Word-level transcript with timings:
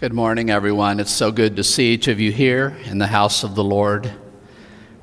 Good 0.00 0.14
morning, 0.14 0.48
everyone. 0.48 0.98
It's 0.98 1.12
so 1.12 1.30
good 1.30 1.56
to 1.56 1.62
see 1.62 1.92
each 1.92 2.08
of 2.08 2.18
you 2.18 2.32
here 2.32 2.74
in 2.86 2.96
the 2.96 3.06
house 3.06 3.44
of 3.44 3.54
the 3.54 3.62
Lord. 3.62 4.10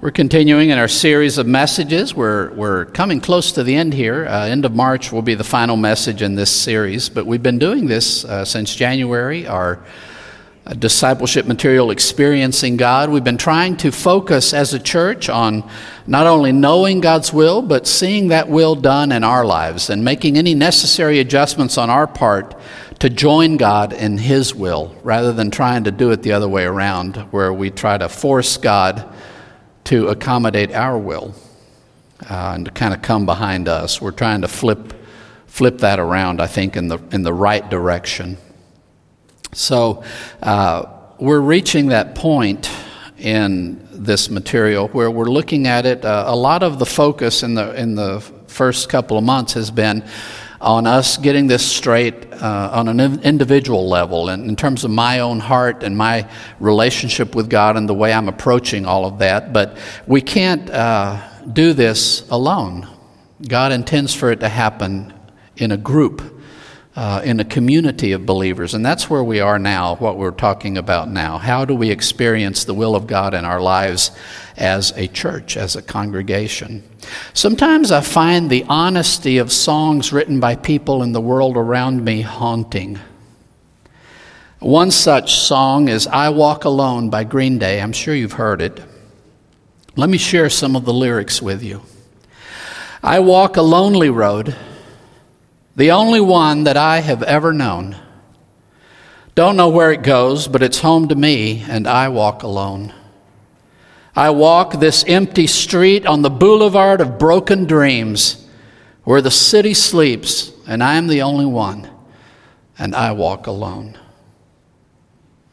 We're 0.02 0.10
continuing 0.10 0.72
in 0.72 0.80
our 0.80 0.88
series 0.88 1.38
of 1.38 1.46
messages. 1.46 2.16
We're, 2.16 2.52
we're 2.56 2.86
coming 2.86 3.22
close 3.22 3.52
to 3.52 3.64
the 3.64 3.76
end 3.76 3.94
here. 3.94 4.26
Uh, 4.26 4.48
end 4.48 4.66
of 4.66 4.74
March 4.74 5.12
will 5.12 5.22
be 5.22 5.36
the 5.36 5.44
final 5.44 5.78
message 5.78 6.24
in 6.24 6.34
this 6.34 6.50
series, 6.50 7.10
but 7.10 7.28
we've 7.28 7.44
been 7.44 7.60
doing 7.60 7.86
this 7.86 8.26
uh, 8.26 8.44
since 8.44 8.74
January, 8.74 9.46
our 9.46 9.86
uh, 10.66 10.74
discipleship 10.74 11.46
material, 11.46 11.92
Experiencing 11.92 12.76
God. 12.76 13.12
We've 13.12 13.24
been 13.24 13.38
trying 13.38 13.78
to 13.78 13.92
focus 13.92 14.52
as 14.52 14.74
a 14.74 14.80
church 14.80 15.30
on 15.30 15.70
not 16.08 16.26
only 16.26 16.52
knowing 16.52 17.02
God's 17.02 17.32
will, 17.32 17.62
but 17.62 17.86
seeing 17.86 18.30
that 18.30 18.50
will 18.50 18.74
done 18.74 19.12
in 19.12 19.24
our 19.24 19.46
lives 19.46 19.92
and 19.92 20.04
making 20.04 20.40
any 20.40 20.56
necessary 20.56 21.20
adjustments 21.20 21.78
on 21.78 21.92
our 21.92 22.08
part 22.08 22.60
to 23.00 23.10
join 23.10 23.58
God 23.58 23.94
in 23.94 24.18
His 24.18 24.56
will 24.56 24.96
rather 25.04 25.32
than 25.32 25.52
trying 25.52 25.84
to 25.84 25.92
do 25.92 26.12
it 26.12 26.24
the 26.24 26.32
other 26.32 26.50
way 26.50 26.66
around, 26.66 27.18
where 27.32 27.54
we 27.54 27.70
try 27.70 27.98
to 27.98 28.10
force 28.10 28.58
God 28.58 29.14
to 29.86 30.08
accommodate 30.08 30.74
our 30.74 30.98
will 30.98 31.34
uh, 32.30 32.54
and 32.56 32.66
to 32.66 32.72
kind 32.72 32.94
of 32.94 33.02
come 33.02 33.26
behind 33.26 33.68
us. 33.68 34.02
We're 34.02 34.12
trying 34.12 34.42
to 34.42 34.48
flip, 34.48 34.94
flip 35.46 35.80
that 35.80 36.00
around, 36.00 36.42
I 36.42 36.48
think, 36.48 36.76
in 36.76 36.88
the, 36.88 37.00
in 37.12 37.24
the 37.24 37.34
right 37.34 37.68
direction. 37.70 38.38
So 39.54 40.04
uh, 40.42 40.86
we're 41.20 41.40
reaching 41.40 41.88
that 41.88 42.16
point 42.16 42.70
in 43.18 43.88
this 43.92 44.30
material 44.30 44.88
where 44.90 45.10
we're 45.10 45.26
looking 45.26 45.68
at 45.68 45.86
it. 45.86 46.04
Uh, 46.04 46.26
a 46.28 46.36
lot 46.36 46.64
of 46.64 46.80
the 46.80 46.86
focus 46.86 47.44
in 47.44 47.56
the, 47.56 47.74
in 47.80 47.96
the 47.96 48.20
first 48.48 48.90
couple 48.90 49.18
of 49.18 49.24
months 49.24 49.54
has 49.54 49.72
been 49.72 50.04
on 50.60 50.88
us 50.88 51.18
getting 51.18 51.48
this 51.48 51.66
straight 51.66 52.34
uh, 52.34 52.70
on 52.74 52.88
an 52.88 53.22
individual 53.24 53.88
level 53.88 54.30
and 54.30 54.50
in 54.50 54.56
terms 54.56 54.84
of 54.84 54.92
my 54.92 55.20
own 55.20 55.40
heart 55.40 55.84
and 55.84 55.96
my 55.96 56.30
relationship 56.60 57.36
with 57.36 57.50
God 57.50 57.78
and 57.78 57.88
the 57.88 57.94
way 57.94 58.12
I'm 58.12 58.28
approaching 58.28 58.86
all 58.86 59.06
of 59.06 59.20
that. 59.20 59.54
But 59.54 59.78
we 60.08 60.22
can't 60.22 60.70
uh, 60.70 61.22
do 61.54 61.74
this 61.74 62.28
alone. 62.30 62.88
God 63.48 63.72
intends 63.72 64.14
for 64.14 64.32
it 64.32 64.40
to 64.40 64.50
happen 64.50 65.14
in 65.58 65.72
a 65.72 65.78
group. 65.78 66.37
Uh, 66.98 67.22
in 67.24 67.40
a 67.40 67.46
community 67.46 68.12
of 68.12 68.26
believers. 68.26 68.74
And 68.74 68.84
that's 68.84 69.08
where 69.08 69.24
we 69.24 69.40
are 69.40 69.60
now, 69.60 69.98
what 69.98 70.18
we're 70.18 70.32
talking 70.32 70.80
about 70.80 71.08
now. 71.08 71.38
How 71.38 71.64
do 71.64 71.76
we 71.76 71.92
experience 71.92 72.64
the 72.64 72.74
will 72.74 72.96
of 72.96 73.06
God 73.06 73.36
in 73.36 73.46
our 73.46 73.62
lives 73.62 74.10
as 74.58 74.94
a 74.98 75.06
church, 75.06 75.58
as 75.58 75.76
a 75.76 75.84
congregation? 75.84 76.82
Sometimes 77.36 77.92
I 77.92 78.02
find 78.02 78.50
the 78.50 78.66
honesty 78.68 79.38
of 79.38 79.52
songs 79.52 80.12
written 80.12 80.40
by 80.40 80.56
people 80.56 81.04
in 81.04 81.12
the 81.12 81.22
world 81.22 81.56
around 81.56 82.04
me 82.04 82.22
haunting. 82.22 82.98
One 84.58 84.90
such 84.90 85.36
song 85.36 85.90
is 85.90 86.08
I 86.08 86.30
Walk 86.30 86.66
Alone 86.66 87.12
by 87.12 87.26
Green 87.26 87.60
Day. 87.60 87.80
I'm 87.80 87.94
sure 87.94 88.16
you've 88.16 88.34
heard 88.34 88.60
it. 88.60 88.84
Let 89.96 90.10
me 90.10 90.18
share 90.18 90.50
some 90.50 90.76
of 90.76 90.86
the 90.86 90.96
lyrics 90.96 91.44
with 91.44 91.62
you. 91.62 91.84
I 93.04 93.20
walk 93.20 93.56
a 93.56 93.62
lonely 93.62 94.10
road, 94.10 94.56
the 95.78 95.92
only 95.92 96.20
one 96.20 96.66
that 96.66 96.76
I 96.76 97.00
have 97.00 97.24
ever 97.24 97.54
known. 97.54 97.96
Don't 99.36 99.56
know 99.56 99.70
where 99.70 99.92
it 99.92 100.02
goes, 100.02 100.48
but 100.48 100.64
it's 100.64 100.80
home 100.80 101.08
to 101.08 101.16
me, 101.16 101.64
and 101.70 101.88
I 101.88 102.10
walk 102.10 102.42
alone. 102.42 102.94
I 104.16 104.32
walk 104.32 104.80
this 104.80 105.06
empty 105.08 105.46
street 105.46 106.08
on 106.08 106.24
the 106.24 106.32
boulevard 106.32 107.00
of 107.00 107.20
broken 107.20 107.66
dreams 107.66 108.48
where 109.04 109.22
the 109.22 109.30
city 109.30 109.76
sleeps 109.76 110.52
and 110.66 110.84
I 110.84 110.96
am 110.96 111.06
the 111.06 111.22
only 111.22 111.46
one 111.46 111.88
and 112.80 112.96
I 112.96 113.12
walk 113.12 113.46
alone. 113.46 113.96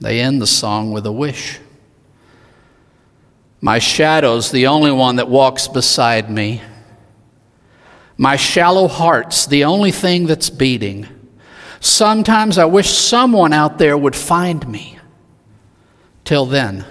They 0.01 0.19
end 0.19 0.41
the 0.41 0.47
song 0.47 0.93
with 0.93 1.05
a 1.05 1.13
wish. 1.13 1.61
My 3.61 3.79
shadow's 3.79 4.51
the 4.51 4.67
only 4.67 4.91
one 4.91 5.17
that 5.17 5.29
walks 5.29 5.69
beside 5.69 6.31
me. 6.31 6.63
My 8.17 8.37
shallow 8.37 8.87
heart's 8.89 9.47
the 9.47 9.65
only 9.65 9.91
thing 9.91 10.27
that's 10.27 10.51
beating. 10.51 11.09
Sometimes 11.81 12.59
I 12.59 12.65
wish 12.65 12.91
someone 12.91 13.53
out 13.53 13.79
there 13.79 13.97
would 13.97 14.17
find 14.17 14.67
me. 14.69 14.99
Till 16.25 16.47
then, 16.47 16.85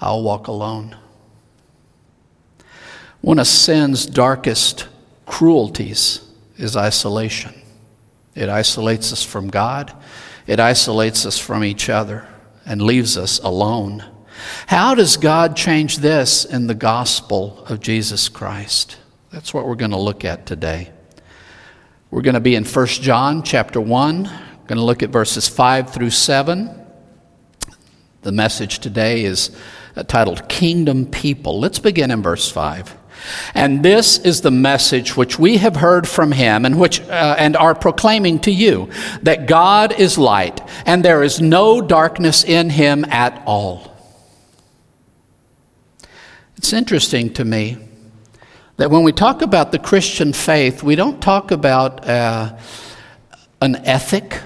I'll 0.00 0.22
walk 0.22 0.46
alone. 0.46 0.96
One 3.20 3.38
of 3.38 3.46
sin's 3.46 4.06
darkest 4.06 4.88
cruelties 5.26 6.20
is 6.56 6.76
isolation. 6.76 7.54
It 8.34 8.48
isolates 8.48 9.12
us 9.12 9.22
from 9.22 9.48
God, 9.48 9.92
it 10.46 10.58
isolates 10.58 11.26
us 11.26 11.38
from 11.38 11.62
each 11.62 11.88
other, 11.88 12.26
and 12.64 12.80
leaves 12.80 13.16
us 13.16 13.38
alone. 13.40 14.04
How 14.66 14.94
does 14.94 15.16
God 15.16 15.56
change 15.56 15.98
this 15.98 16.44
in 16.44 16.66
the 16.66 16.74
gospel 16.74 17.64
of 17.66 17.80
Jesus 17.80 18.28
Christ? 18.28 18.96
That's 19.32 19.54
what 19.54 19.66
we're 19.66 19.76
going 19.76 19.92
to 19.92 19.98
look 19.98 20.26
at 20.26 20.44
today. 20.44 20.90
We're 22.10 22.20
going 22.20 22.34
to 22.34 22.40
be 22.40 22.54
in 22.54 22.66
1 22.66 22.86
John 22.86 23.42
chapter 23.42 23.80
1. 23.80 24.24
We're 24.24 24.66
going 24.66 24.76
to 24.76 24.84
look 24.84 25.02
at 25.02 25.08
verses 25.08 25.48
5 25.48 25.88
through 25.88 26.10
7. 26.10 26.70
The 28.20 28.32
message 28.32 28.80
today 28.80 29.24
is 29.24 29.50
titled 30.06 30.50
Kingdom 30.50 31.06
People. 31.06 31.58
Let's 31.58 31.78
begin 31.78 32.10
in 32.10 32.22
verse 32.22 32.50
5. 32.50 32.94
And 33.54 33.82
this 33.82 34.18
is 34.18 34.42
the 34.42 34.50
message 34.50 35.16
which 35.16 35.38
we 35.38 35.56
have 35.56 35.76
heard 35.76 36.06
from 36.06 36.32
him 36.32 36.66
and 36.66 36.78
which 36.78 37.00
uh, 37.00 37.36
and 37.38 37.56
are 37.56 37.74
proclaiming 37.74 38.38
to 38.40 38.50
you 38.50 38.90
that 39.22 39.46
God 39.46 39.98
is 39.98 40.18
light 40.18 40.60
and 40.84 41.02
there 41.02 41.22
is 41.22 41.40
no 41.40 41.80
darkness 41.80 42.44
in 42.44 42.68
him 42.68 43.06
at 43.06 43.42
all. 43.46 43.96
It's 46.58 46.74
interesting 46.74 47.32
to 47.34 47.46
me 47.46 47.78
that 48.82 48.90
when 48.90 49.04
we 49.04 49.12
talk 49.12 49.42
about 49.42 49.70
the 49.70 49.78
Christian 49.78 50.32
faith, 50.32 50.82
we 50.82 50.96
don't 50.96 51.22
talk 51.22 51.52
about 51.52 52.04
uh, 52.04 52.58
an 53.60 53.76
ethic 53.86 54.42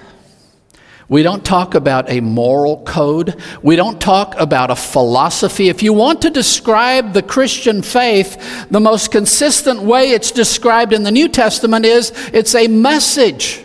we 1.08 1.22
don't 1.22 1.44
talk 1.44 1.76
about 1.76 2.10
a 2.10 2.20
moral 2.20 2.82
code. 2.82 3.40
We 3.62 3.76
don't 3.76 4.00
talk 4.00 4.34
about 4.40 4.72
a 4.72 4.76
philosophy. 4.76 5.68
If 5.68 5.82
you 5.82 5.92
want 5.92 6.22
to 6.22 6.30
describe 6.30 7.12
the 7.12 7.22
Christian 7.22 7.82
faith, 7.82 8.66
the 8.70 8.80
most 8.80 9.12
consistent 9.12 9.82
way 9.82 10.10
it's 10.10 10.32
described 10.32 10.92
in 10.92 11.04
the 11.04 11.12
New 11.12 11.28
Testament 11.28 11.84
is 11.86 12.12
it's 12.32 12.56
a 12.56 12.66
message. 12.66 13.64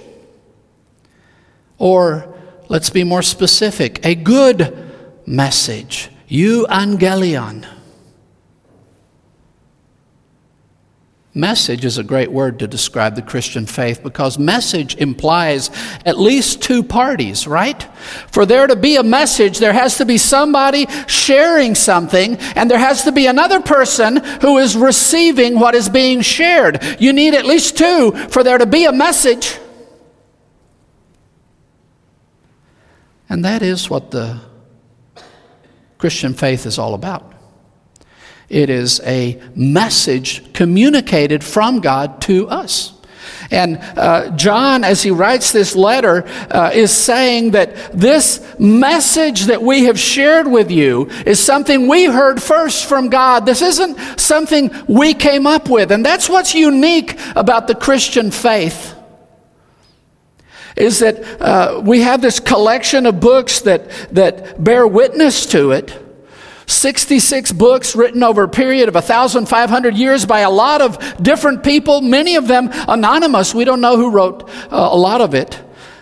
Or, 1.79 2.31
let's 2.69 2.91
be 2.91 3.03
more 3.03 3.23
specific, 3.23 4.05
a 4.05 4.13
good 4.13 4.91
message. 5.25 6.09
Euangelion. 6.29 7.65
Message 11.33 11.85
is 11.85 11.97
a 11.97 12.03
great 12.03 12.29
word 12.29 12.59
to 12.59 12.67
describe 12.67 13.15
the 13.15 13.21
Christian 13.21 13.65
faith 13.65 14.03
because 14.03 14.37
message 14.37 14.95
implies 14.95 15.69
at 16.05 16.19
least 16.19 16.61
two 16.61 16.83
parties, 16.83 17.47
right? 17.47 17.83
For 18.31 18.45
there 18.45 18.67
to 18.67 18.75
be 18.75 18.97
a 18.97 19.03
message, 19.03 19.59
there 19.59 19.71
has 19.71 19.97
to 19.99 20.05
be 20.05 20.17
somebody 20.17 20.87
sharing 21.07 21.73
something, 21.73 22.35
and 22.55 22.69
there 22.69 22.77
has 22.77 23.05
to 23.05 23.13
be 23.13 23.27
another 23.27 23.61
person 23.61 24.17
who 24.41 24.57
is 24.57 24.75
receiving 24.75 25.57
what 25.57 25.73
is 25.73 25.87
being 25.87 26.19
shared. 26.19 26.83
You 26.99 27.13
need 27.13 27.33
at 27.33 27.45
least 27.45 27.77
two 27.77 28.11
for 28.27 28.43
there 28.43 28.57
to 28.57 28.65
be 28.65 28.83
a 28.83 28.91
message. 28.91 29.57
And 33.29 33.45
that 33.45 33.61
is 33.61 33.89
what 33.89 34.11
the 34.11 34.41
Christian 35.97 36.33
faith 36.33 36.65
is 36.65 36.77
all 36.77 36.93
about. 36.93 37.30
It 38.51 38.69
is 38.69 38.99
a 39.05 39.41
message 39.55 40.51
communicated 40.51 41.41
from 41.41 41.79
God 41.79 42.19
to 42.23 42.49
us. 42.49 42.91
And 43.49 43.77
uh, 43.77 44.35
John, 44.35 44.83
as 44.83 45.01
he 45.01 45.09
writes 45.09 45.53
this 45.53 45.73
letter, 45.73 46.25
uh, 46.49 46.71
is 46.73 46.91
saying 46.91 47.51
that 47.51 47.93
this 47.93 48.45
message 48.59 49.45
that 49.45 49.61
we 49.61 49.85
have 49.85 49.97
shared 49.97 50.47
with 50.47 50.69
you 50.69 51.09
is 51.25 51.39
something 51.39 51.87
we 51.87 52.05
heard 52.05 52.43
first 52.43 52.87
from 52.87 53.07
God. 53.07 53.45
This 53.45 53.61
isn't 53.61 54.19
something 54.19 54.69
we 54.85 55.13
came 55.13 55.47
up 55.47 55.69
with. 55.69 55.89
And 55.93 56.05
that's 56.05 56.27
what's 56.27 56.53
unique 56.53 57.17
about 57.37 57.67
the 57.67 57.75
Christian 57.75 58.31
faith. 58.31 58.95
Is 60.75 60.99
that 60.99 61.41
uh, 61.41 61.81
we 61.81 62.01
have 62.01 62.21
this 62.21 62.41
collection 62.41 63.05
of 63.05 63.21
books 63.21 63.61
that, 63.61 63.89
that 64.13 64.61
bear 64.61 64.85
witness 64.85 65.45
to 65.47 65.71
it. 65.71 65.97
66 66.67 67.51
books 67.53 67.95
written 67.95 68.23
over 68.23 68.43
a 68.43 68.49
period 68.49 68.87
of 68.87 68.95
1,500 68.95 69.95
years 69.95 70.25
by 70.25 70.41
a 70.41 70.49
lot 70.49 70.81
of 70.81 70.97
different 71.21 71.63
people, 71.63 72.01
many 72.01 72.35
of 72.35 72.47
them 72.47 72.69
anonymous. 72.87 73.53
We 73.53 73.65
don't 73.65 73.81
know 73.81 73.97
who 73.97 74.11
wrote 74.11 74.49
uh, 74.71 74.89
a 74.91 74.97
lot 74.97 75.21
of 75.21 75.33
it. 75.33 75.61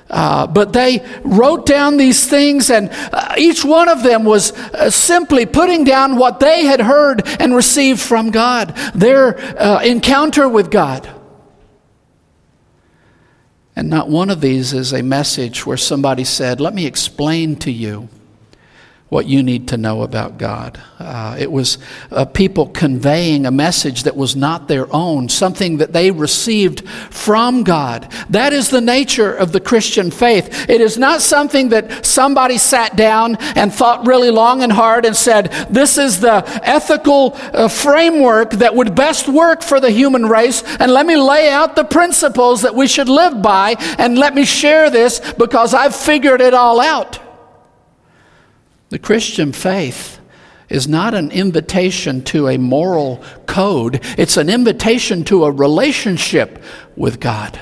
Uh, 0.09 0.47
but 0.47 0.73
they 0.73 1.06
wrote 1.23 1.67
down 1.67 1.97
these 1.97 2.27
things, 2.27 2.71
and 2.71 2.89
uh, 2.91 3.35
each 3.38 3.63
one 3.63 3.88
of 3.88 4.01
them 4.01 4.23
was 4.23 4.51
uh, 4.51 4.89
simply 4.89 5.45
putting 5.45 5.83
down 5.83 6.15
what 6.15 6.39
they 6.39 6.65
had 6.65 6.81
heard 6.81 7.27
and 7.39 7.55
received 7.55 8.00
from 8.00 8.31
God, 8.31 8.75
their 8.95 9.39
uh, 9.62 9.81
encounter 9.83 10.50
with 10.50 10.71
God. 10.71 11.07
And 13.75 13.89
not 13.89 14.09
one 14.09 14.31
of 14.31 14.41
these 14.41 14.73
is 14.73 14.94
a 14.94 15.03
message 15.03 15.65
where 15.65 15.77
somebody 15.77 16.23
said, 16.23 16.59
Let 16.59 16.73
me 16.73 16.85
explain 16.88 17.55
to 17.57 17.71
you 17.71 18.09
what 19.09 19.25
you 19.25 19.41
need 19.41 19.67
to 19.69 19.77
know 19.77 20.03
about 20.03 20.38
God. 20.38 20.79
Uh, 21.00 21.35
it 21.39 21.51
was 21.51 21.79
uh, 22.11 22.25
people 22.25 22.67
conveying 22.67 23.47
a 23.47 23.51
message 23.51 24.03
that 24.03 24.15
was 24.15 24.35
not 24.35 24.67
their 24.67 24.91
own, 24.94 25.27
something 25.27 25.77
that 25.77 25.94
they 25.94 26.11
received 26.11 26.88
from 26.88 27.63
God. 27.63 28.11
That 28.29 28.53
is 28.53 28.69
the 28.69 28.81
nature 28.81 29.33
of 29.33 29.51
the 29.51 29.59
Christian 29.59 30.11
faith. 30.11 30.69
It 30.69 30.79
is 30.79 31.00
not 31.00 31.21
something 31.21 31.69
that 31.69 32.06
somebody 32.06 32.59
sat 32.59 32.95
down 32.95 33.38
and 33.56 33.73
thought 33.73 34.06
really 34.06 34.29
long 34.29 34.61
and 34.61 34.71
hard 34.71 35.06
and 35.06 35.15
said, 35.15 35.51
This 35.71 35.97
is 35.97 36.19
the 36.19 36.44
ethical 36.63 37.33
uh, 37.35 37.67
framework 37.67 38.51
that 38.51 38.75
would 38.75 38.94
best 38.94 39.27
work 39.27 39.63
for 39.63 39.79
the 39.79 39.89
human 39.89 40.27
race, 40.27 40.62
and 40.79 40.91
let 40.91 41.07
me 41.07 41.17
lay 41.17 41.50
out 41.50 41.75
the 41.75 41.83
principles 41.83 42.62
that 42.62 42.75
we 42.75 42.88
should 42.88 43.09
live 43.09 43.41
by, 43.41 43.75
and 43.97 44.19
let 44.19 44.35
me 44.35 44.45
share 44.45 44.91
this 44.91 45.19
because 45.33 45.73
I've 45.73 45.95
figured 45.95 46.41
it 46.41 46.53
all 46.53 46.79
out. 46.79 47.28
The 48.89 49.00
Christian 49.00 49.51
faith 49.53 50.19
is 50.68 50.88
not 50.88 51.13
an 51.13 51.31
invitation 51.31 52.24
to 52.25 52.47
a 52.47 52.57
moral 52.57 53.24
code, 53.47 54.01
it's 54.18 54.38
an 54.38 54.50
invitation 54.50 55.24
to 55.25 55.45
a 55.45 55.51
relationship 55.51 56.62
with 56.95 57.19
God. 57.19 57.59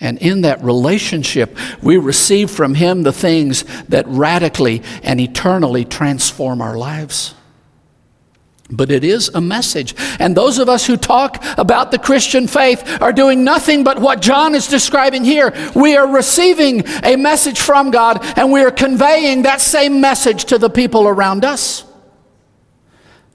And 0.00 0.18
in 0.18 0.42
that 0.42 0.62
relationship, 0.62 1.56
we 1.82 1.96
receive 1.96 2.50
from 2.50 2.74
Him 2.74 3.02
the 3.02 3.12
things 3.12 3.64
that 3.88 4.06
radically 4.06 4.82
and 5.02 5.20
eternally 5.20 5.84
transform 5.84 6.60
our 6.60 6.76
lives. 6.76 7.34
But 8.70 8.90
it 8.90 9.04
is 9.04 9.28
a 9.28 9.40
message. 9.40 9.94
And 10.18 10.34
those 10.34 10.58
of 10.58 10.68
us 10.68 10.86
who 10.86 10.96
talk 10.96 11.44
about 11.58 11.90
the 11.90 11.98
Christian 11.98 12.46
faith 12.46 12.98
are 13.02 13.12
doing 13.12 13.44
nothing 13.44 13.84
but 13.84 13.98
what 13.98 14.22
John 14.22 14.54
is 14.54 14.66
describing 14.66 15.22
here. 15.22 15.52
We 15.74 15.96
are 15.96 16.06
receiving 16.06 16.82
a 17.02 17.16
message 17.16 17.60
from 17.60 17.90
God 17.90 18.20
and 18.38 18.50
we 18.50 18.62
are 18.62 18.70
conveying 18.70 19.42
that 19.42 19.60
same 19.60 20.00
message 20.00 20.46
to 20.46 20.58
the 20.58 20.70
people 20.70 21.06
around 21.06 21.44
us. 21.44 21.84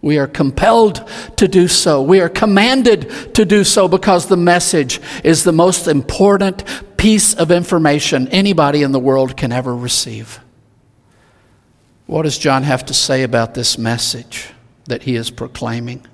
We 0.01 0.17
are 0.17 0.27
compelled 0.27 1.07
to 1.35 1.47
do 1.47 1.67
so. 1.67 2.01
We 2.01 2.21
are 2.21 2.29
commanded 2.29 3.35
to 3.35 3.45
do 3.45 3.63
so 3.63 3.87
because 3.87 4.27
the 4.27 4.37
message 4.37 4.99
is 5.23 5.43
the 5.43 5.51
most 5.51 5.87
important 5.87 6.63
piece 6.97 7.33
of 7.33 7.51
information 7.51 8.27
anybody 8.29 8.81
in 8.81 8.93
the 8.93 8.99
world 8.99 9.37
can 9.37 9.51
ever 9.51 9.75
receive. 9.75 10.39
What 12.07 12.23
does 12.23 12.37
John 12.37 12.63
have 12.63 12.85
to 12.85 12.93
say 12.93 13.23
about 13.23 13.53
this 13.53 13.77
message? 13.77 14.47
That 14.89 15.03
he 15.03 15.15
is 15.15 15.31
proclaiming. 15.31 16.05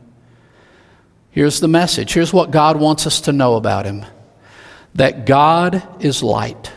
Here's 1.32 1.60
the 1.60 1.68
message. 1.68 2.14
Here's 2.14 2.32
what 2.32 2.52
God 2.52 2.78
wants 2.80 3.06
us 3.06 3.22
to 3.22 3.34
know 3.34 3.56
about 3.56 3.86
him 3.86 4.06
that 4.94 5.26
God 5.26 5.84
is 6.00 6.24
light, 6.24 6.72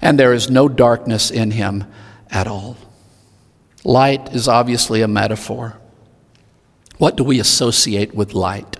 and 0.00 0.18
there 0.18 0.32
is 0.32 0.50
no 0.50 0.68
darkness 0.68 1.30
in 1.30 1.50
him 1.50 1.84
at 2.30 2.46
all. 2.46 2.78
Light 3.84 4.34
is 4.34 4.48
obviously 4.48 5.02
a 5.02 5.08
metaphor. 5.08 5.76
What 6.96 7.16
do 7.16 7.24
we 7.24 7.40
associate 7.40 8.14
with 8.14 8.34
light? 8.34 8.78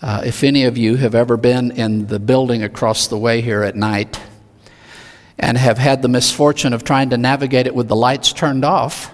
Uh, 0.00 0.22
if 0.24 0.42
any 0.42 0.64
of 0.64 0.76
you 0.76 0.96
have 0.96 1.14
ever 1.14 1.36
been 1.36 1.70
in 1.70 2.08
the 2.08 2.18
building 2.18 2.64
across 2.64 3.06
the 3.06 3.18
way 3.18 3.40
here 3.40 3.62
at 3.62 3.76
night 3.76 4.20
and 5.38 5.56
have 5.56 5.78
had 5.78 6.02
the 6.02 6.08
misfortune 6.08 6.72
of 6.72 6.82
trying 6.82 7.10
to 7.10 7.16
navigate 7.16 7.66
it 7.66 7.74
with 7.74 7.86
the 7.86 7.96
lights 7.96 8.32
turned 8.32 8.64
off, 8.64 9.12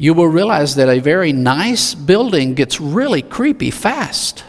you 0.00 0.14
will 0.14 0.28
realize 0.28 0.76
that 0.76 0.88
a 0.88 0.98
very 0.98 1.30
nice 1.30 1.94
building 1.94 2.54
gets 2.54 2.80
really 2.80 3.20
creepy 3.20 3.70
fast. 3.70 4.44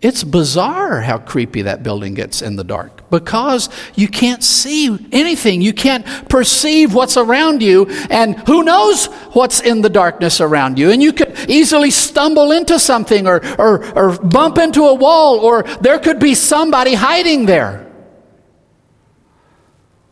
It's 0.00 0.24
bizarre 0.24 1.02
how 1.02 1.18
creepy 1.18 1.60
that 1.62 1.82
building 1.82 2.14
gets 2.14 2.40
in 2.40 2.56
the 2.56 2.64
dark 2.64 3.10
because 3.10 3.68
you 3.96 4.08
can't 4.08 4.42
see 4.42 4.96
anything. 5.12 5.60
You 5.60 5.74
can't 5.74 6.06
perceive 6.30 6.94
what's 6.94 7.18
around 7.18 7.62
you, 7.62 7.84
and 8.08 8.38
who 8.46 8.62
knows 8.62 9.06
what's 9.34 9.60
in 9.60 9.82
the 9.82 9.90
darkness 9.90 10.40
around 10.40 10.78
you. 10.78 10.90
And 10.90 11.02
you 11.02 11.12
could 11.12 11.38
easily 11.46 11.90
stumble 11.90 12.52
into 12.52 12.78
something 12.78 13.26
or, 13.26 13.44
or, 13.58 13.84
or 13.94 14.18
bump 14.18 14.56
into 14.56 14.84
a 14.84 14.94
wall, 14.94 15.40
or 15.40 15.64
there 15.82 15.98
could 15.98 16.18
be 16.18 16.34
somebody 16.34 16.94
hiding 16.94 17.44
there. 17.44 17.92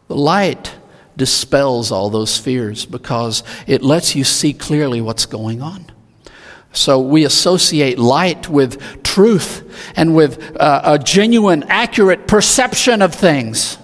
The 0.08 0.16
light 0.16 0.75
dispels 1.16 1.90
all 1.90 2.10
those 2.10 2.38
fears 2.38 2.86
because 2.86 3.42
it 3.66 3.82
lets 3.82 4.14
you 4.14 4.24
see 4.24 4.52
clearly 4.52 5.00
what's 5.00 5.26
going 5.26 5.62
on. 5.62 5.90
So 6.72 7.00
we 7.00 7.24
associate 7.24 7.98
light 7.98 8.50
with 8.50 9.02
truth 9.02 9.92
and 9.96 10.14
with 10.14 10.56
uh, 10.60 10.82
a 10.84 10.98
genuine, 10.98 11.64
accurate 11.68 12.28
perception 12.28 13.00
of 13.00 13.14
things. 13.14 13.78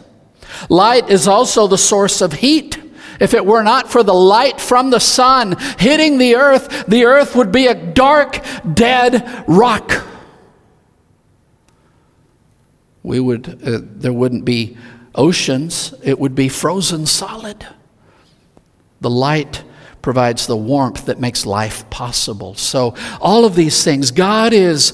Light 0.68 1.08
is 1.08 1.26
also 1.26 1.66
the 1.66 1.78
source 1.78 2.20
of 2.20 2.34
heat. 2.34 2.78
If 3.18 3.34
it 3.34 3.46
were 3.46 3.62
not 3.62 3.90
for 3.90 4.02
the 4.02 4.12
light 4.12 4.60
from 4.60 4.90
the 4.90 4.98
sun 4.98 5.56
hitting 5.78 6.18
the 6.18 6.36
earth, 6.36 6.86
the 6.86 7.04
earth 7.04 7.34
would 7.34 7.50
be 7.50 7.66
a 7.66 7.74
dark, 7.74 8.44
dead 8.74 9.44
rock. 9.46 10.06
We 13.02 13.20
would, 13.20 13.48
uh, 13.66 13.80
there 13.82 14.12
wouldn't 14.12 14.44
be 14.44 14.76
oceans, 15.14 15.94
it 16.02 16.18
would 16.18 16.34
be 16.34 16.48
frozen 16.48 17.06
solid. 17.06 17.66
The 19.00 19.10
light 19.10 19.64
provides 20.00 20.46
the 20.46 20.56
warmth 20.56 21.06
that 21.06 21.20
makes 21.20 21.46
life 21.46 21.88
possible. 21.90 22.54
So, 22.54 22.94
all 23.20 23.44
of 23.44 23.54
these 23.54 23.84
things, 23.84 24.10
God 24.10 24.52
is 24.52 24.92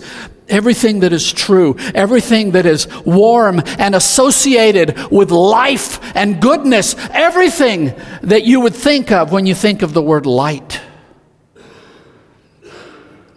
everything 0.49 1.01
that 1.01 1.13
is 1.13 1.33
true, 1.33 1.77
everything 1.95 2.53
that 2.53 2.67
is 2.67 2.87
warm 3.05 3.63
and 3.79 3.95
associated 3.95 4.99
with 5.11 5.31
life 5.31 6.01
and 6.17 6.41
goodness, 6.41 6.95
everything 7.11 7.95
that 8.23 8.45
you 8.45 8.61
would 8.61 8.75
think 8.75 9.13
of 9.13 9.33
when 9.33 9.47
you 9.47 9.55
think 9.55 9.83
of 9.83 9.93
the 9.93 10.03
word 10.03 10.27
light. 10.27 10.81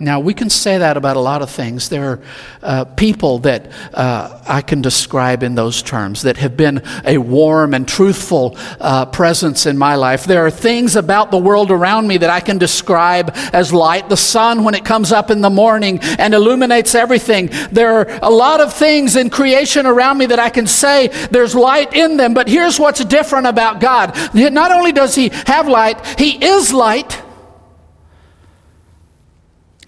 Now, 0.02 0.20
we 0.20 0.34
can 0.34 0.50
say 0.50 0.80
that 0.80 0.98
about 0.98 1.16
a 1.16 1.20
lot 1.20 1.44
of 1.44 1.52
things. 1.52 1.90
There 1.90 2.10
are 2.10 2.20
uh, 2.64 2.86
people 2.86 3.38
that 3.40 3.72
uh, 3.94 4.42
I 4.48 4.64
can 4.64 4.82
describe 4.82 5.44
in 5.44 5.54
those 5.54 5.84
terms 5.84 6.24
that 6.24 6.38
have 6.38 6.58
been 6.58 6.82
a 7.06 7.20
warm 7.20 7.76
and 7.76 7.88
truthful 7.88 8.58
uh, 8.80 9.06
presence 9.06 9.68
in 9.68 9.78
my 9.78 9.94
life. 9.94 10.26
There 10.26 10.44
are 10.44 10.50
things 10.50 10.96
about 10.96 11.30
the 11.30 11.38
world 11.38 11.70
around 11.70 12.08
me 12.08 12.18
that 12.18 12.32
I 12.32 12.40
can 12.40 12.58
describe 12.58 13.32
as 13.54 13.72
light. 13.72 14.10
The 14.10 14.18
sun, 14.18 14.64
when 14.64 14.74
it 14.74 14.84
comes 14.84 15.12
up 15.12 15.30
in 15.30 15.42
the 15.42 15.52
morning 15.52 16.00
and 16.18 16.34
illuminates 16.34 16.96
everything. 16.96 17.52
There 17.72 17.94
are 17.94 18.20
a 18.24 18.30
lot 18.32 18.60
of 18.60 18.74
things 18.74 19.16
in 19.16 19.30
creation 19.30 19.86
around 19.86 20.18
me 20.18 20.26
that 20.26 20.40
I 20.40 20.50
can 20.50 20.66
say 20.66 21.10
there's 21.30 21.54
light 21.54 21.94
in 21.94 22.18
them. 22.18 22.34
But 22.34 22.48
here's 22.48 22.80
what's 22.80 23.06
different 23.06 23.46
about 23.46 23.80
God. 23.80 24.18
Not 24.34 24.72
only 24.72 24.94
does 24.94 25.14
He 25.14 25.30
have 25.46 25.68
light, 25.68 26.04
He 26.18 26.44
is 26.44 26.74
light 26.74 27.22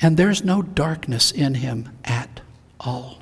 and 0.03 0.17
there's 0.17 0.43
no 0.43 0.61
darkness 0.61 1.31
in 1.31 1.55
him 1.55 1.89
at 2.03 2.41
all. 2.79 3.19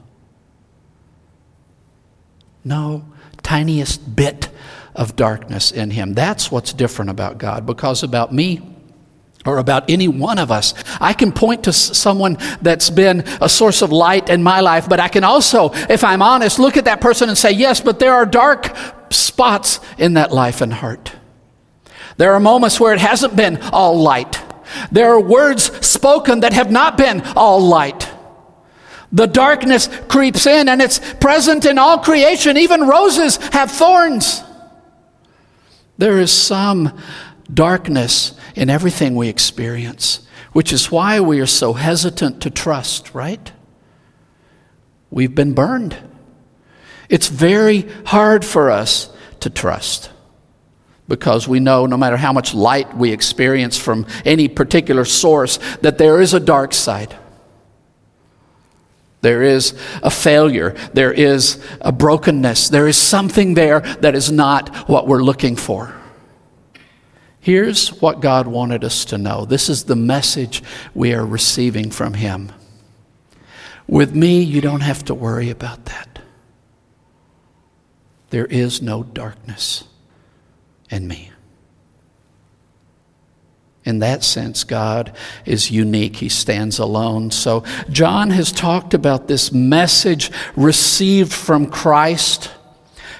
No 2.64 3.06
tiniest 3.44 4.16
bit 4.16 4.50
of 4.96 5.16
darkness 5.16 5.72
in 5.72 5.92
him. 5.92 6.14
That's 6.14 6.52
what's 6.52 6.74
different 6.74 7.12
about 7.12 7.38
God, 7.38 7.66
because 7.66 8.04
about 8.04 8.34
me, 8.34 8.62
or 9.46 9.58
about 9.58 9.90
any 9.90 10.08
one 10.08 10.38
of 10.38 10.52
us. 10.52 10.74
I 11.00 11.14
can 11.14 11.32
point 11.32 11.64
to 11.64 11.74
someone 11.74 12.38
that's 12.62 12.90
been 12.90 13.22
a 13.42 13.50
source 13.50 13.82
of 13.82 13.92
light 13.92 14.30
in 14.30 14.44
my 14.44 14.60
life, 14.60 14.88
but 14.88 15.00
I 15.00 15.08
can 15.08 15.24
also, 15.24 15.72
if 15.90 16.04
I'm 16.04 16.22
honest, 16.22 16.60
look 16.60 16.78
at 16.78 16.86
that 16.86 17.02
person 17.02 17.30
and 17.30 17.38
say, 17.38 17.52
yes, 17.52 17.82
but 17.82 18.00
there 18.00 18.14
are 18.14 18.26
dark 18.26 18.76
spots 19.10 19.80
in 19.98 20.14
that 20.14 20.32
life 20.32 20.62
and 20.62 20.72
heart. 20.72 21.14
There 22.18 22.34
are 22.34 22.40
moments 22.40 22.80
where 22.80 22.94
it 22.94 23.00
hasn't 23.00 23.36
been 23.36 23.60
all 23.72 24.00
light. 24.00 24.40
There 24.92 25.12
are 25.12 25.20
words 25.20 25.64
spoken 25.86 26.42
that 26.42 26.54
have 26.54 26.72
not 26.72 26.98
been 26.98 27.22
all 27.36 27.60
light. 27.62 28.10
The 29.12 29.28
darkness 29.28 29.90
creeps 30.08 30.46
in 30.46 30.70
and 30.70 30.82
it's 30.82 31.00
present 31.16 31.66
in 31.66 31.78
all 31.78 32.00
creation. 32.00 32.58
Even 32.58 32.88
roses 32.88 33.38
have 33.54 33.72
thorns. 33.72 34.44
There 35.98 36.20
is 36.20 36.32
some 36.32 36.98
darkness 37.54 38.34
in 38.56 38.70
everything 38.70 39.16
we 39.16 39.28
experience, 39.28 40.26
which 40.54 40.72
is 40.72 40.92
why 40.92 41.20
we 41.20 41.40
are 41.42 41.46
so 41.46 41.74
hesitant 41.74 42.42
to 42.44 42.50
trust, 42.50 43.14
right? 43.14 43.52
We've 45.10 45.36
been 45.36 45.54
burned. 45.54 45.98
It's 47.10 47.28
very 47.28 47.90
hard 48.06 48.46
for 48.46 48.72
us 48.72 49.10
to 49.42 49.50
trust 49.50 50.10
because 51.12 51.46
we 51.46 51.60
know 51.60 51.86
no 51.86 51.98
matter 51.98 52.16
how 52.16 52.32
much 52.32 52.54
light 52.54 52.96
we 52.96 53.12
experience 53.12 53.78
from 53.78 54.08
any 54.24 54.48
particular 54.48 55.04
source, 55.04 55.60
that 55.82 55.98
there 55.98 56.22
is 56.22 56.34
a 56.34 56.40
dark 56.40 56.74
side. 56.74 57.14
There 59.20 59.44
is 59.44 59.78
a 60.02 60.10
failure. 60.10 60.74
There 60.94 61.12
is 61.12 61.62
a 61.82 61.92
brokenness. 61.92 62.70
There 62.70 62.88
is 62.88 62.96
something 62.96 63.56
there 63.56 63.82
that 64.00 64.16
is 64.16 64.32
not 64.32 64.74
what 64.88 65.06
we're 65.06 65.22
looking 65.22 65.58
for. 65.58 65.94
Here's 67.42 67.90
what 68.02 68.22
God 68.22 68.48
wanted 68.48 68.86
us 68.86 69.04
to 69.06 69.18
know. 69.18 69.44
This 69.44 69.68
is 69.68 69.84
the 69.84 69.98
message 69.98 70.64
we 70.94 71.14
are 71.14 71.26
receiving 71.26 71.92
from 71.92 72.14
Him. 72.14 72.54
With 73.86 74.16
me, 74.16 74.42
you 74.42 74.62
don't 74.62 74.80
have 74.80 75.04
to 75.06 75.14
worry 75.14 75.50
about 75.50 75.84
that. 75.88 76.20
There 78.30 78.46
is 78.46 78.82
no 78.82 79.04
darkness 79.04 79.84
in 80.92 81.08
me. 81.08 81.32
In 83.84 84.00
that 84.00 84.24
sense, 84.24 84.64
God 84.64 85.16
is 85.44 85.72
unique. 85.72 86.18
He 86.18 86.30
stands 86.30 86.78
alone. 86.78 87.32
So, 87.32 87.64
John 87.90 88.30
has 88.30 88.52
talked 88.52 88.94
about 88.94 89.28
this 89.28 89.52
message 89.52 90.32
received 90.56 91.34
from 91.34 91.66
Christ. 91.66 92.52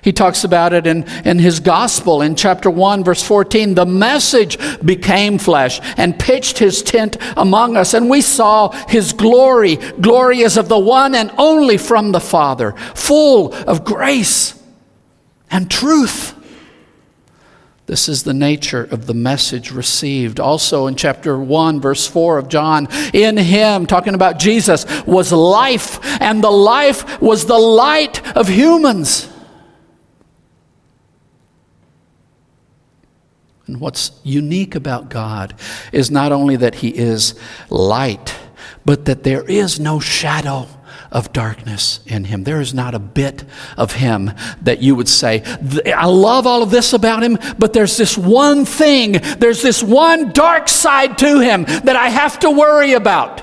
He 0.04 0.14
talks 0.14 0.44
about 0.44 0.74
it 0.74 0.86
in, 0.86 1.08
in 1.26 1.40
his 1.40 1.60
gospel 1.60 2.22
in 2.22 2.36
chapter 2.36 2.70
1, 2.70 3.04
verse 3.04 3.24
14. 3.24 3.76
The 3.76 3.86
message 3.86 4.58
became 4.84 5.38
flesh 5.38 5.80
and 5.98 6.18
pitched 6.18 6.60
his 6.60 6.84
tent 6.84 7.18
among 7.38 7.76
us, 7.76 7.94
and 7.96 8.10
we 8.10 8.22
saw 8.22 8.70
his 8.88 9.14
glory. 9.14 9.76
Glory 9.76 10.44
as 10.44 10.58
of 10.58 10.70
the 10.70 10.80
one 10.80 11.16
and 11.16 11.32
only 11.38 11.78
from 11.78 12.12
the 12.12 12.20
Father, 12.20 12.74
full 12.94 13.54
of 13.54 13.84
grace 13.84 14.60
and 15.50 15.70
truth. 15.70 16.36
This 17.92 18.08
is 18.08 18.24
the 18.24 18.34
nature 18.34 18.86
of 18.86 19.06
the 19.06 19.14
message 19.14 19.70
received. 19.74 20.40
Also 20.40 20.88
in 20.88 20.96
chapter 20.96 21.38
1, 21.38 21.82
verse 21.82 22.08
4 22.08 22.38
of 22.38 22.48
John, 22.48 22.88
in 23.14 23.36
him, 23.36 23.86
talking 23.86 24.16
about 24.16 24.40
Jesus, 24.40 24.86
was 25.06 25.34
life, 25.34 26.00
and 26.22 26.42
the 26.42 26.50
life 26.50 27.20
was 27.22 27.48
the 27.48 27.60
light 27.60 28.26
of 28.38 28.48
humans. 28.48 29.28
And 33.68 33.82
what's 33.82 34.12
unique 34.24 34.74
about 34.74 35.10
God 35.10 35.54
is 35.92 36.10
not 36.10 36.32
only 36.32 36.56
that 36.56 36.76
he 36.76 36.98
is 36.98 37.38
light, 37.70 38.34
but 38.86 39.04
that 39.04 39.24
there 39.24 39.44
is 39.44 39.82
no 39.82 40.00
shadow 40.00 40.70
of 41.12 41.34
darkness 41.34 42.00
in 42.06 42.24
him. 42.24 42.44
There 42.44 42.62
is 42.62 42.74
not 42.74 42.96
a 42.96 43.00
bit 43.00 43.44
of 43.78 43.94
him 43.94 44.32
that 44.62 44.82
you 44.82 44.96
would 44.96 45.10
say, 45.10 45.44
I 45.94 46.06
love 46.06 46.48
all 46.48 46.64
of 46.64 46.72
this 46.72 46.94
about 46.94 47.22
him, 47.22 47.38
but 47.60 47.74
there's 47.74 47.98
this 47.98 48.18
one 48.18 48.66
thing, 48.66 49.14
there's 49.40 49.62
this 49.62 49.84
one 49.84 50.32
dark 50.32 50.70
side 50.70 51.18
to 51.20 51.40
him 51.40 51.64
that 51.64 51.96
I 51.96 52.10
have 52.10 52.40
to 52.40 52.52
worry 52.52 52.94
about. 52.94 53.42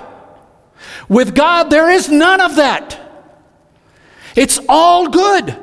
With 1.09 1.35
God, 1.35 1.65
there 1.65 1.91
is 1.91 2.09
none 2.09 2.41
of 2.41 2.57
that. 2.57 2.99
It's 4.35 4.61
all 4.69 5.09
good. 5.09 5.57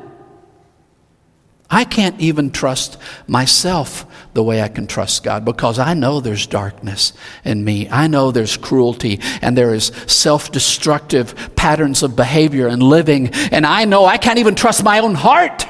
I 1.70 1.84
can't 1.84 2.20
even 2.20 2.52
trust 2.52 2.98
myself 3.28 4.06
the 4.36 4.44
way 4.44 4.62
I 4.62 4.68
can 4.68 4.86
trust 4.86 5.24
God 5.24 5.46
because 5.46 5.80
I 5.80 5.94
know 5.94 6.20
there's 6.20 6.46
darkness 6.46 7.14
in 7.46 7.64
me. 7.64 7.90
I 7.90 8.08
know 8.08 8.32
there's 8.32 8.58
cruelty 8.58 9.22
and 9.42 9.58
there 9.58 9.74
is 9.74 9.88
self 10.08 10.52
destructive 10.52 11.56
patterns 11.56 12.04
of 12.04 12.16
behavior 12.18 12.68
and 12.68 12.84
living. 12.84 13.30
And 13.52 13.66
I 13.66 13.86
know 13.86 14.06
I 14.06 14.18
can't 14.18 14.38
even 14.38 14.54
trust 14.54 14.84
my 14.84 15.00
own 15.00 15.16
heart. 15.16 15.66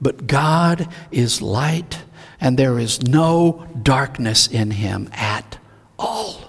But 0.00 0.28
God 0.28 0.88
is 1.10 1.42
light 1.42 1.98
and 2.40 2.56
there 2.56 2.78
is 2.78 3.02
no 3.02 3.66
darkness 3.82 4.46
in 4.46 4.70
him 4.70 5.10
at 5.12 5.58
all. 5.98 6.39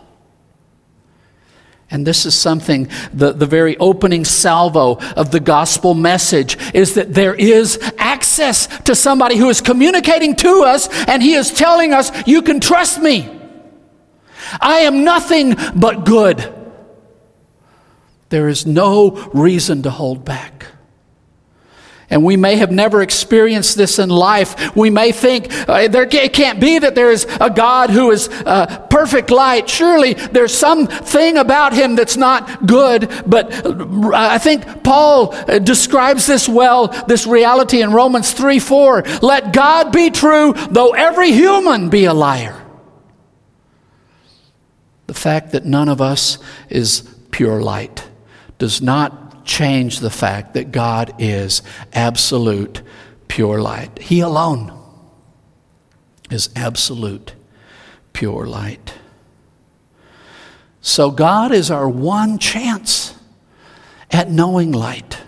And 1.92 2.08
this 2.08 2.26
is 2.26 2.34
something, 2.34 2.88
the, 3.14 3.34
the 3.34 3.46
very 3.46 3.76
opening 3.78 4.24
salvo 4.24 4.98
of 5.18 5.32
the 5.32 5.42
gospel 5.42 5.94
message 5.94 6.58
is 6.74 6.94
that 6.94 7.14
there 7.14 7.36
is 7.36 7.78
access 7.98 8.68
to 8.84 8.96
somebody 8.96 9.36
who 9.36 9.50
is 9.50 9.60
communicating 9.60 10.36
to 10.38 10.64
us 10.64 10.88
and 11.08 11.22
he 11.22 11.34
is 11.34 11.52
telling 11.52 11.94
us, 11.94 12.10
You 12.26 12.42
can 12.44 12.62
trust 12.62 13.02
me. 13.02 13.30
I 14.60 14.80
am 14.80 15.04
nothing 15.04 15.56
but 15.76 16.06
good. 16.06 16.54
There 18.30 18.48
is 18.48 18.66
no 18.66 19.30
reason 19.34 19.84
to 19.84 19.90
hold 19.90 20.24
back. 20.24 20.68
And 22.12 22.26
we 22.26 22.36
may 22.36 22.58
have 22.58 22.72
never 22.72 23.02
experienced 23.02 23.78
this 23.78 23.98
in 23.98 24.10
life. 24.10 24.76
We 24.76 24.90
may 24.90 25.14
think 25.14 25.48
uh, 25.68 25.88
there 25.88 26.04
it 26.04 26.34
can't 26.34 26.60
be 26.60 26.78
that 26.78 26.94
there 26.94 27.10
is 27.10 27.26
a 27.40 27.50
God 27.50 27.90
who 27.90 28.12
is 28.12 28.28
uh, 28.28 28.86
perfect 28.90 29.32
light. 29.32 29.70
Surely 29.70 30.14
there's 30.14 30.54
something 30.54 31.38
about 31.38 31.74
him 31.74 31.96
that's 31.96 32.18
not 32.18 32.68
good. 32.68 33.10
But 33.26 33.66
uh, 33.66 34.10
I 34.14 34.38
think 34.40 34.84
Paul 34.84 35.34
uh, 35.34 35.60
describes 35.60 36.28
this 36.28 36.50
well, 36.50 36.90
this 37.08 37.26
reality 37.26 37.82
in 37.82 37.94
Romans 37.94 38.34
3 38.34 38.60
4. 38.60 39.04
Let 39.22 39.54
God 39.54 39.94
be 39.94 40.12
true, 40.12 40.54
though 40.70 40.92
every 40.92 41.32
human 41.32 41.90
be 41.90 42.06
a 42.06 42.14
liar. 42.14 42.62
The 45.08 45.14
fact 45.14 45.54
that 45.54 45.66
none 45.66 45.88
of 45.88 46.02
us 46.02 46.38
is 46.70 47.02
pure 47.32 47.62
light 47.62 48.08
does 48.58 48.82
not 48.82 49.31
change 49.46 50.00
the 50.00 50.10
fact 50.10 50.54
that 50.54 50.72
God 50.72 51.14
is 51.20 51.62
absolute 51.94 52.82
pure 53.28 53.62
light. 53.62 54.00
He 54.00 54.20
alone 54.20 54.78
is 56.30 56.50
absolute 56.56 57.34
pure 58.14 58.46
light. 58.46 58.94
So, 60.82 61.12
God 61.12 61.52
is 61.52 61.70
our 61.70 61.88
one 61.88 62.40
chance 62.40 63.16
at 64.10 64.30
knowing 64.30 64.72
light. 64.72 65.22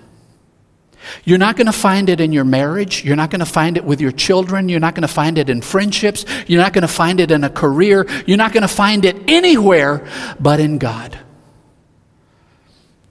You're 1.25 1.37
not 1.37 1.55
going 1.55 1.67
to 1.67 1.73
find 1.73 2.09
it 2.09 2.19
in 2.19 2.31
your 2.31 2.43
marriage. 2.43 3.03
You're 3.03 3.15
not 3.15 3.29
going 3.29 3.39
to 3.39 3.45
find 3.45 3.77
it 3.77 3.83
with 3.83 4.01
your 4.01 4.11
children. 4.11 4.69
You're 4.69 4.79
not 4.79 4.95
going 4.95 5.07
to 5.07 5.13
find 5.13 5.37
it 5.37 5.49
in 5.49 5.61
friendships. 5.61 6.25
You're 6.47 6.61
not 6.61 6.73
going 6.73 6.83
to 6.83 6.87
find 6.87 7.19
it 7.19 7.31
in 7.31 7.43
a 7.43 7.49
career. 7.49 8.07
You're 8.25 8.37
not 8.37 8.53
going 8.53 8.63
to 8.63 8.67
find 8.67 9.05
it 9.05 9.15
anywhere 9.29 10.07
but 10.39 10.59
in 10.59 10.77
God. 10.77 11.17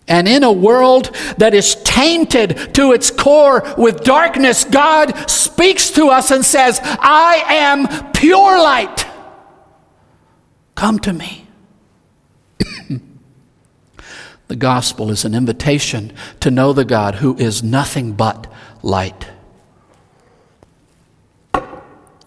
And 0.08 0.26
in 0.26 0.42
a 0.42 0.52
world 0.52 1.14
that 1.38 1.54
is 1.54 1.76
tainted 1.84 2.74
to 2.74 2.92
its 2.92 3.10
core 3.10 3.62
with 3.78 4.02
darkness, 4.02 4.64
God 4.64 5.30
speaks 5.30 5.90
to 5.92 6.08
us 6.08 6.30
and 6.30 6.44
says, 6.44 6.80
I 6.82 7.44
am 7.46 8.12
pure 8.12 8.58
light. 8.58 9.06
Come 10.74 10.98
to 11.00 11.12
me. 11.12 11.46
the 14.48 14.56
gospel 14.56 15.10
is 15.10 15.24
an 15.24 15.34
invitation 15.34 16.12
to 16.40 16.50
know 16.50 16.72
the 16.72 16.84
God 16.84 17.16
who 17.16 17.36
is 17.36 17.62
nothing 17.62 18.12
but 18.14 18.52
light. 18.82 19.28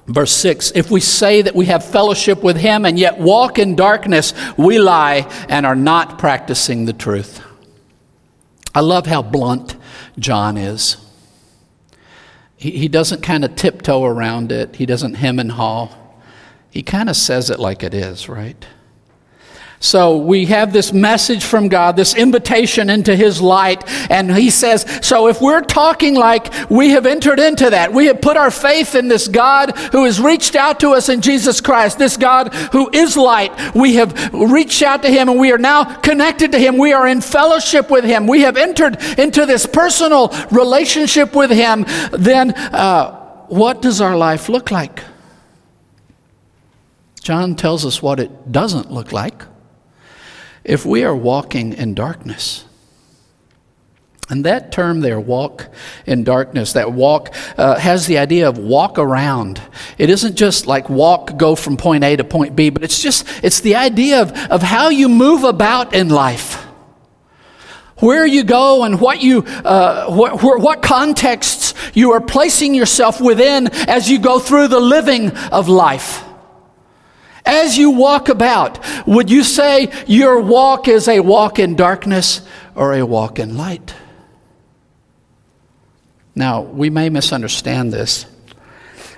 Verse 0.07 0.31
6 0.31 0.71
If 0.75 0.91
we 0.91 1.01
say 1.01 1.41
that 1.41 1.55
we 1.55 1.65
have 1.65 1.83
fellowship 1.83 2.43
with 2.43 2.57
him 2.57 2.85
and 2.85 2.97
yet 2.97 3.19
walk 3.19 3.59
in 3.59 3.75
darkness, 3.75 4.33
we 4.57 4.79
lie 4.79 5.27
and 5.49 5.65
are 5.65 5.75
not 5.75 6.19
practicing 6.19 6.85
the 6.85 6.93
truth. 6.93 7.41
I 8.75 8.81
love 8.81 9.07
how 9.07 9.21
blunt 9.23 9.77
John 10.19 10.57
is. 10.57 10.97
He, 12.57 12.71
he 12.71 12.87
doesn't 12.89 13.23
kind 13.23 13.45
of 13.45 13.55
tiptoe 13.55 14.03
around 14.03 14.51
it, 14.51 14.75
he 14.75 14.85
doesn't 14.85 15.15
hem 15.15 15.39
and 15.39 15.53
haw. 15.53 15.95
He 16.69 16.83
kind 16.83 17.09
of 17.09 17.15
says 17.15 17.49
it 17.49 17.57
like 17.57 17.83
it 17.83 17.93
is, 17.93 18.27
right? 18.27 18.67
So 19.85 20.17
we 20.17 20.47
have 20.47 20.73
this 20.73 20.91
message 20.91 21.45
from 21.45 21.67
God, 21.67 21.95
this 21.95 22.15
invitation 22.15 22.89
into 22.89 23.15
His 23.15 23.39
light. 23.39 23.87
And 24.09 24.35
He 24.35 24.49
says, 24.49 24.83
so 25.05 25.27
if 25.27 25.39
we're 25.39 25.61
talking 25.61 26.15
like 26.15 26.51
we 26.71 26.89
have 26.89 27.05
entered 27.05 27.39
into 27.39 27.69
that, 27.69 27.93
we 27.93 28.07
have 28.07 28.19
put 28.19 28.35
our 28.35 28.49
faith 28.49 28.95
in 28.95 29.09
this 29.09 29.27
God 29.27 29.77
who 29.91 30.05
has 30.05 30.19
reached 30.19 30.55
out 30.55 30.79
to 30.79 30.89
us 30.89 31.07
in 31.07 31.21
Jesus 31.21 31.61
Christ, 31.61 31.99
this 31.99 32.17
God 32.17 32.51
who 32.71 32.89
is 32.91 33.15
light. 33.15 33.75
We 33.75 33.93
have 33.95 34.33
reached 34.33 34.81
out 34.81 35.03
to 35.03 35.09
Him 35.09 35.29
and 35.29 35.39
we 35.39 35.51
are 35.51 35.59
now 35.59 35.83
connected 35.99 36.51
to 36.53 36.57
Him. 36.57 36.79
We 36.79 36.91
are 36.91 37.07
in 37.07 37.21
fellowship 37.21 37.91
with 37.91 38.05
Him. 38.05 38.25
We 38.25 38.41
have 38.41 38.57
entered 38.57 38.99
into 39.19 39.45
this 39.45 39.67
personal 39.67 40.29
relationship 40.49 41.35
with 41.35 41.51
Him. 41.51 41.85
Then 42.11 42.55
uh, 42.55 43.45
what 43.49 43.83
does 43.83 44.01
our 44.01 44.17
life 44.17 44.49
look 44.49 44.71
like? 44.71 45.03
John 47.21 47.55
tells 47.55 47.85
us 47.85 48.01
what 48.01 48.19
it 48.19 48.51
doesn't 48.51 48.91
look 48.91 49.11
like 49.11 49.45
if 50.65 50.85
we 50.85 51.03
are 51.03 51.15
walking 51.15 51.73
in 51.73 51.93
darkness, 51.93 52.65
and 54.27 54.43
that 54.45 54.71
term 54.71 55.01
there, 55.01 55.19
walk 55.19 55.69
in 56.07 56.23
darkness, 56.23 56.73
that 56.73 56.91
walk 56.91 57.33
uh, 57.57 57.77
has 57.77 58.07
the 58.07 58.17
idea 58.17 58.49
of 58.49 58.57
walk 58.57 58.97
around. 58.97 59.61
It 59.99 60.09
isn't 60.09 60.35
just 60.35 60.65
like 60.65 60.89
walk, 60.89 61.37
go 61.37 61.53
from 61.53 61.77
point 61.77 62.03
A 62.03 62.15
to 62.15 62.23
point 62.23 62.55
B, 62.55 62.71
but 62.71 62.83
it's 62.83 62.99
just, 63.03 63.27
it's 63.43 63.59
the 63.59 63.75
idea 63.75 64.23
of, 64.23 64.31
of 64.49 64.63
how 64.63 64.89
you 64.89 65.09
move 65.09 65.43
about 65.43 65.93
in 65.93 66.09
life. 66.09 66.63
Where 67.97 68.25
you 68.25 68.43
go 68.43 68.83
and 68.83 68.99
what 68.99 69.21
you, 69.21 69.43
uh, 69.43 70.11
wh- 70.11 70.39
wh- 70.39 70.59
what 70.59 70.81
contexts 70.81 71.75
you 71.93 72.13
are 72.13 72.19
placing 72.19 72.73
yourself 72.73 73.21
within 73.21 73.67
as 73.87 74.09
you 74.09 74.17
go 74.17 74.39
through 74.39 74.69
the 74.69 74.79
living 74.79 75.31
of 75.51 75.69
life. 75.69 76.24
As 77.45 77.77
you 77.77 77.91
walk 77.91 78.29
about, 78.29 78.79
would 79.07 79.29
you 79.29 79.43
say 79.43 79.91
your 80.07 80.41
walk 80.41 80.87
is 80.87 81.07
a 81.07 81.19
walk 81.19 81.59
in 81.59 81.75
darkness 81.75 82.41
or 82.73 82.93
a 82.93 83.05
walk 83.05 83.37
in 83.37 83.55
light? 83.55 83.93
Now, 86.33 86.61
we 86.61 86.89
may 86.89 87.09
misunderstand 87.09 87.93
this. 87.93 88.25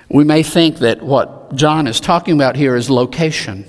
We 0.08 0.24
may 0.24 0.42
think 0.42 0.78
that 0.78 1.02
what 1.02 1.54
John 1.54 1.86
is 1.86 2.00
talking 2.00 2.34
about 2.34 2.56
here 2.56 2.76
is 2.76 2.88
location. 2.90 3.64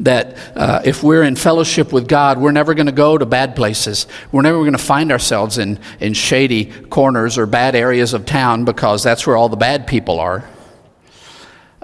that 0.00 0.36
uh, 0.56 0.82
if 0.84 1.02
we're 1.02 1.22
in 1.22 1.36
fellowship 1.36 1.92
with 1.92 2.06
God, 2.06 2.38
we're 2.38 2.52
never 2.52 2.74
going 2.74 2.86
to 2.86 2.92
go 2.92 3.16
to 3.16 3.24
bad 3.24 3.56
places. 3.56 4.06
We're 4.30 4.42
never 4.42 4.58
going 4.58 4.72
to 4.72 4.78
find 4.78 5.10
ourselves 5.10 5.58
in, 5.58 5.78
in 6.00 6.12
shady 6.12 6.66
corners 6.66 7.38
or 7.38 7.46
bad 7.46 7.74
areas 7.74 8.12
of 8.12 8.26
town 8.26 8.64
because 8.64 9.02
that's 9.02 9.26
where 9.26 9.36
all 9.36 9.48
the 9.48 9.56
bad 9.56 9.86
people 9.86 10.20
are. 10.20 10.44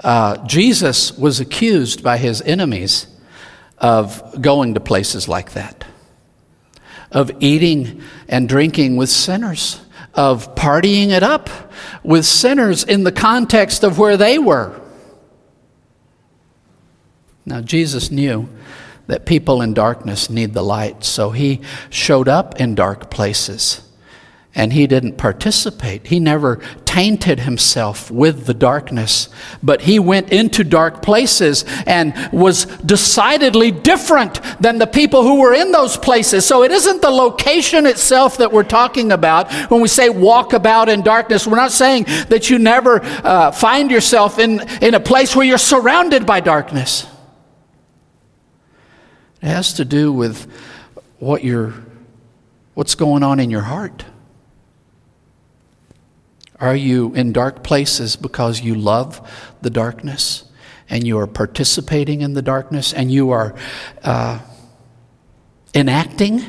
Uh, 0.02 0.44
Jesus 0.46 1.16
was 1.16 1.40
accused 1.40 2.02
by 2.02 2.16
his 2.16 2.42
enemies 2.42 3.06
of 3.78 4.40
going 4.40 4.74
to 4.74 4.80
places 4.80 5.28
like 5.28 5.52
that, 5.52 5.84
of 7.10 7.30
eating 7.40 8.02
and 8.28 8.48
drinking 8.48 8.96
with 8.96 9.08
sinners, 9.08 9.80
of 10.14 10.54
partying 10.54 11.10
it 11.10 11.22
up 11.22 11.48
with 12.02 12.24
sinners 12.24 12.84
in 12.84 13.04
the 13.04 13.12
context 13.12 13.84
of 13.84 13.98
where 13.98 14.16
they 14.16 14.38
were. 14.38 14.78
Now, 17.44 17.60
Jesus 17.60 18.10
knew 18.10 18.48
that 19.06 19.26
people 19.26 19.62
in 19.62 19.74
darkness 19.74 20.30
need 20.30 20.52
the 20.52 20.62
light, 20.62 21.04
so 21.04 21.30
he 21.30 21.60
showed 21.90 22.28
up 22.28 22.60
in 22.60 22.74
dark 22.74 23.10
places 23.10 23.82
and 24.54 24.72
he 24.74 24.86
didn't 24.86 25.16
participate. 25.16 26.08
He 26.08 26.20
never 26.20 26.60
tainted 26.84 27.40
himself 27.40 28.10
with 28.10 28.44
the 28.44 28.52
darkness, 28.52 29.30
but 29.62 29.82
he 29.82 29.98
went 29.98 30.30
into 30.30 30.62
dark 30.62 31.00
places 31.00 31.64
and 31.86 32.14
was 32.32 32.66
decidedly 32.66 33.70
different 33.70 34.40
than 34.60 34.76
the 34.78 34.86
people 34.86 35.22
who 35.22 35.40
were 35.40 35.54
in 35.54 35.72
those 35.72 35.96
places. 35.96 36.44
So 36.44 36.64
it 36.64 36.70
isn't 36.70 37.00
the 37.00 37.10
location 37.10 37.86
itself 37.86 38.36
that 38.38 38.52
we're 38.52 38.62
talking 38.62 39.10
about 39.10 39.50
when 39.70 39.80
we 39.80 39.88
say 39.88 40.10
walk 40.10 40.52
about 40.52 40.90
in 40.90 41.00
darkness. 41.00 41.46
We're 41.46 41.56
not 41.56 41.72
saying 41.72 42.04
that 42.28 42.50
you 42.50 42.58
never 42.58 43.00
uh, 43.02 43.52
find 43.52 43.90
yourself 43.90 44.38
in, 44.38 44.60
in 44.82 44.92
a 44.92 45.00
place 45.00 45.34
where 45.34 45.46
you're 45.46 45.56
surrounded 45.56 46.26
by 46.26 46.40
darkness. 46.40 47.06
It 49.40 49.48
has 49.48 49.72
to 49.74 49.86
do 49.86 50.12
with 50.12 50.46
what 51.18 51.42
you're, 51.42 51.72
what's 52.74 52.94
going 52.94 53.22
on 53.22 53.40
in 53.40 53.50
your 53.50 53.62
heart. 53.62 54.04
Are 56.62 56.76
you 56.76 57.12
in 57.14 57.32
dark 57.32 57.64
places 57.64 58.14
because 58.14 58.60
you 58.60 58.76
love 58.76 59.20
the 59.62 59.68
darkness 59.68 60.44
and 60.88 61.04
you 61.04 61.18
are 61.18 61.26
participating 61.26 62.20
in 62.20 62.34
the 62.34 62.40
darkness 62.40 62.92
and 62.92 63.10
you 63.10 63.30
are 63.30 63.56
uh, 64.04 64.38
enacting, 65.74 66.40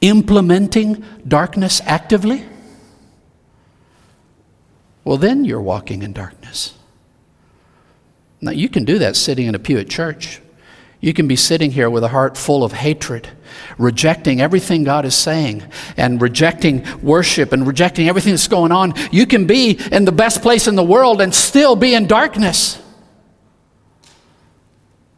implementing 0.00 1.04
darkness 1.28 1.80
actively? 1.84 2.44
Well, 5.04 5.16
then 5.16 5.44
you're 5.44 5.62
walking 5.62 6.02
in 6.02 6.12
darkness. 6.12 6.76
Now, 8.40 8.50
you 8.50 8.68
can 8.68 8.84
do 8.84 8.98
that 8.98 9.14
sitting 9.14 9.46
in 9.46 9.54
a 9.54 9.60
pew 9.60 9.78
at 9.78 9.88
church. 9.88 10.40
You 11.00 11.14
can 11.14 11.28
be 11.28 11.36
sitting 11.36 11.70
here 11.70 11.88
with 11.88 12.02
a 12.02 12.08
heart 12.08 12.36
full 12.36 12.64
of 12.64 12.72
hatred, 12.72 13.28
rejecting 13.78 14.40
everything 14.40 14.84
God 14.84 15.04
is 15.04 15.14
saying, 15.14 15.62
and 15.96 16.20
rejecting 16.20 16.86
worship 17.02 17.52
and 17.52 17.66
rejecting 17.66 18.08
everything 18.08 18.32
that's 18.32 18.48
going 18.48 18.72
on. 18.72 18.94
You 19.10 19.26
can 19.26 19.46
be 19.46 19.78
in 19.92 20.04
the 20.04 20.12
best 20.12 20.42
place 20.42 20.66
in 20.66 20.74
the 20.74 20.84
world 20.84 21.20
and 21.20 21.34
still 21.34 21.76
be 21.76 21.94
in 21.94 22.06
darkness. 22.06 22.80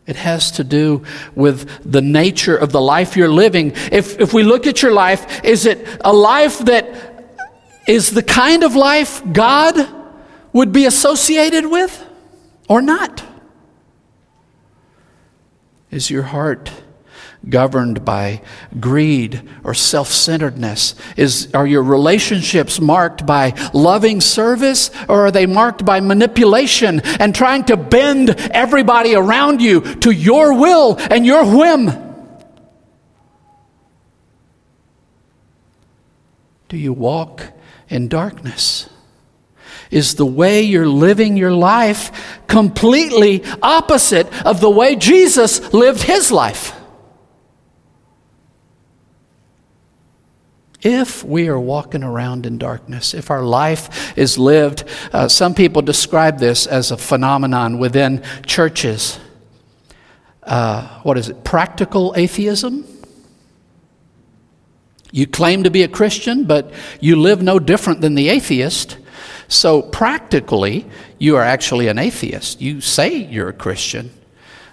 It 0.06 0.16
has 0.16 0.52
to 0.52 0.64
do 0.64 1.04
with 1.34 1.90
the 1.90 2.00
nature 2.00 2.56
of 2.56 2.70
the 2.70 2.80
life 2.80 3.16
you're 3.16 3.28
living. 3.28 3.72
If, 3.90 4.20
if 4.20 4.32
we 4.32 4.44
look 4.44 4.66
at 4.66 4.80
your 4.80 4.92
life, 4.92 5.44
is 5.44 5.66
it 5.66 5.86
a 6.04 6.12
life 6.12 6.58
that 6.60 7.26
is 7.88 8.12
the 8.12 8.22
kind 8.22 8.62
of 8.62 8.76
life 8.76 9.20
God 9.32 9.76
would 10.52 10.72
be 10.72 10.86
associated 10.86 11.66
with 11.66 12.04
or 12.68 12.80
not? 12.80 13.24
Is 15.90 16.10
your 16.10 16.22
heart 16.22 16.70
governed 17.48 18.04
by 18.04 18.40
greed 18.80 19.42
or 19.64 19.74
self 19.74 20.08
centeredness? 20.08 20.94
Are 21.54 21.66
your 21.66 21.82
relationships 21.82 22.80
marked 22.80 23.26
by 23.26 23.54
loving 23.72 24.20
service 24.20 24.90
or 25.08 25.26
are 25.26 25.30
they 25.30 25.46
marked 25.46 25.84
by 25.84 26.00
manipulation 26.00 27.00
and 27.20 27.34
trying 27.34 27.64
to 27.64 27.76
bend 27.76 28.30
everybody 28.30 29.14
around 29.14 29.60
you 29.60 29.80
to 29.96 30.10
your 30.10 30.58
will 30.58 30.96
and 31.10 31.24
your 31.24 31.44
whim? 31.44 31.90
Do 36.68 36.76
you 36.76 36.92
walk 36.92 37.52
in 37.88 38.08
darkness? 38.08 38.88
Is 39.90 40.16
the 40.16 40.26
way 40.26 40.62
you're 40.62 40.88
living 40.88 41.36
your 41.36 41.52
life 41.52 42.40
completely 42.48 43.44
opposite 43.62 44.26
of 44.44 44.60
the 44.60 44.70
way 44.70 44.96
Jesus 44.96 45.72
lived 45.72 46.02
his 46.02 46.32
life? 46.32 46.75
If 50.82 51.24
we 51.24 51.48
are 51.48 51.58
walking 51.58 52.02
around 52.02 52.46
in 52.46 52.58
darkness, 52.58 53.14
if 53.14 53.30
our 53.30 53.42
life 53.42 54.16
is 54.16 54.38
lived, 54.38 54.84
uh, 55.12 55.28
some 55.28 55.54
people 55.54 55.82
describe 55.82 56.38
this 56.38 56.66
as 56.66 56.90
a 56.90 56.96
phenomenon 56.96 57.78
within 57.78 58.22
churches. 58.44 59.18
Uh, 60.42 61.00
what 61.02 61.16
is 61.18 61.28
it? 61.28 61.44
Practical 61.44 62.14
atheism? 62.16 62.84
You 65.12 65.26
claim 65.26 65.62
to 65.62 65.70
be 65.70 65.82
a 65.82 65.88
Christian, 65.88 66.44
but 66.44 66.72
you 67.00 67.16
live 67.16 67.42
no 67.42 67.58
different 67.58 68.00
than 68.00 68.14
the 68.14 68.28
atheist. 68.28 68.98
So, 69.48 69.80
practically, 69.80 70.86
you 71.18 71.36
are 71.36 71.42
actually 71.42 71.88
an 71.88 71.98
atheist. 71.98 72.60
You 72.60 72.80
say 72.80 73.16
you're 73.16 73.48
a 73.48 73.54
Christian. 73.54 74.10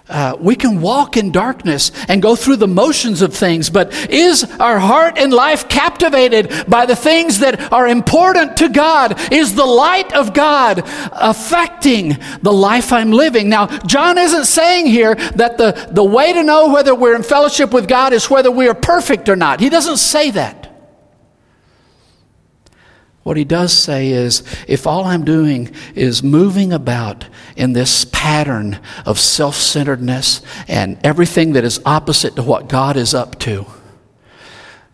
Uh, 0.06 0.36
we 0.38 0.54
can 0.54 0.82
walk 0.82 1.16
in 1.16 1.32
darkness 1.32 1.90
and 2.08 2.20
go 2.20 2.36
through 2.36 2.56
the 2.56 2.68
motions 2.68 3.22
of 3.22 3.32
things, 3.32 3.70
but 3.70 3.90
is 4.10 4.44
our 4.60 4.78
heart 4.78 5.16
and 5.16 5.32
life 5.32 5.66
captivated 5.66 6.52
by 6.68 6.84
the 6.84 6.94
things 6.94 7.38
that 7.38 7.72
are 7.72 7.88
important 7.88 8.58
to 8.58 8.68
God? 8.68 9.18
Is 9.32 9.54
the 9.54 9.64
light 9.64 10.12
of 10.12 10.34
God 10.34 10.82
affecting 11.12 12.18
the 12.42 12.52
life 12.52 12.92
I'm 12.92 13.12
living? 13.12 13.48
Now, 13.48 13.66
John 13.86 14.18
isn't 14.18 14.44
saying 14.44 14.86
here 14.86 15.14
that 15.14 15.56
the, 15.56 15.88
the 15.90 16.04
way 16.04 16.34
to 16.34 16.42
know 16.42 16.70
whether 16.70 16.94
we're 16.94 17.16
in 17.16 17.22
fellowship 17.22 17.72
with 17.72 17.88
God 17.88 18.12
is 18.12 18.28
whether 18.28 18.50
we 18.50 18.68
are 18.68 18.74
perfect 18.74 19.30
or 19.30 19.36
not. 19.36 19.58
He 19.58 19.70
doesn't 19.70 19.96
say 19.96 20.30
that. 20.32 20.63
What 23.24 23.38
he 23.38 23.44
does 23.44 23.72
say 23.72 24.10
is 24.10 24.42
if 24.68 24.86
all 24.86 25.04
I'm 25.04 25.24
doing 25.24 25.74
is 25.94 26.22
moving 26.22 26.72
about 26.74 27.26
in 27.56 27.72
this 27.72 28.04
pattern 28.04 28.78
of 29.06 29.18
self 29.18 29.56
centeredness 29.56 30.42
and 30.68 30.98
everything 31.02 31.54
that 31.54 31.64
is 31.64 31.80
opposite 31.86 32.36
to 32.36 32.42
what 32.42 32.68
God 32.68 32.96
is 32.96 33.14
up 33.14 33.38
to, 33.40 33.66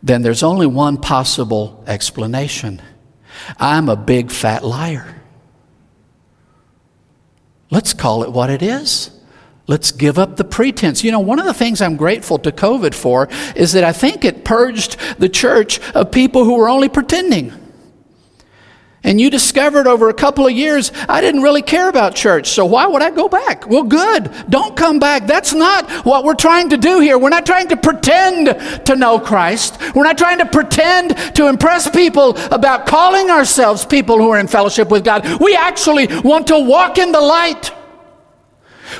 then 0.02 0.22
there's 0.22 0.44
only 0.44 0.66
one 0.66 0.96
possible 0.96 1.84
explanation 1.86 2.80
I'm 3.58 3.88
a 3.88 3.96
big 3.96 4.30
fat 4.30 4.64
liar. 4.64 5.20
Let's 7.70 7.94
call 7.94 8.22
it 8.22 8.32
what 8.32 8.50
it 8.50 8.62
is. 8.62 9.10
Let's 9.66 9.92
give 9.92 10.18
up 10.18 10.36
the 10.36 10.44
pretense. 10.44 11.02
You 11.02 11.12
know, 11.12 11.20
one 11.20 11.38
of 11.38 11.46
the 11.46 11.54
things 11.54 11.80
I'm 11.80 11.96
grateful 11.96 12.38
to 12.40 12.52
COVID 12.52 12.94
for 12.94 13.28
is 13.54 13.72
that 13.72 13.84
I 13.84 13.92
think 13.92 14.24
it 14.24 14.44
purged 14.44 14.98
the 15.18 15.28
church 15.28 15.80
of 15.94 16.10
people 16.10 16.44
who 16.44 16.56
were 16.56 16.68
only 16.68 16.88
pretending. 16.88 17.52
And 19.10 19.20
you 19.20 19.28
discovered 19.28 19.88
over 19.88 20.08
a 20.08 20.14
couple 20.14 20.46
of 20.46 20.52
years, 20.52 20.92
I 21.08 21.20
didn't 21.20 21.42
really 21.42 21.62
care 21.62 21.88
about 21.88 22.14
church, 22.14 22.50
so 22.50 22.64
why 22.64 22.86
would 22.86 23.02
I 23.02 23.10
go 23.10 23.28
back? 23.28 23.66
Well, 23.66 23.82
good. 23.82 24.30
Don't 24.48 24.76
come 24.76 25.00
back. 25.00 25.26
That's 25.26 25.52
not 25.52 25.90
what 26.06 26.22
we're 26.22 26.36
trying 26.36 26.68
to 26.68 26.76
do 26.76 27.00
here. 27.00 27.18
We're 27.18 27.28
not 27.28 27.44
trying 27.44 27.66
to 27.70 27.76
pretend 27.76 28.86
to 28.86 28.94
know 28.94 29.18
Christ. 29.18 29.80
We're 29.96 30.04
not 30.04 30.16
trying 30.16 30.38
to 30.38 30.46
pretend 30.46 31.16
to 31.34 31.48
impress 31.48 31.90
people 31.90 32.36
about 32.52 32.86
calling 32.86 33.30
ourselves 33.30 33.84
people 33.84 34.16
who 34.16 34.30
are 34.30 34.38
in 34.38 34.46
fellowship 34.46 34.92
with 34.92 35.04
God. 35.04 35.40
We 35.40 35.56
actually 35.56 36.06
want 36.20 36.46
to 36.46 36.60
walk 36.60 36.96
in 36.96 37.10
the 37.10 37.20
light. 37.20 37.72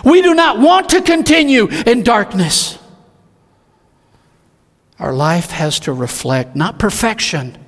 We 0.04 0.22
do 0.22 0.34
not 0.34 0.58
want 0.58 0.88
to 0.88 1.02
continue 1.02 1.68
in 1.86 2.02
darkness. 2.02 2.80
Our 4.98 5.12
life 5.12 5.52
has 5.52 5.78
to 5.80 5.92
reflect 5.92 6.56
not 6.56 6.80
perfection 6.80 7.59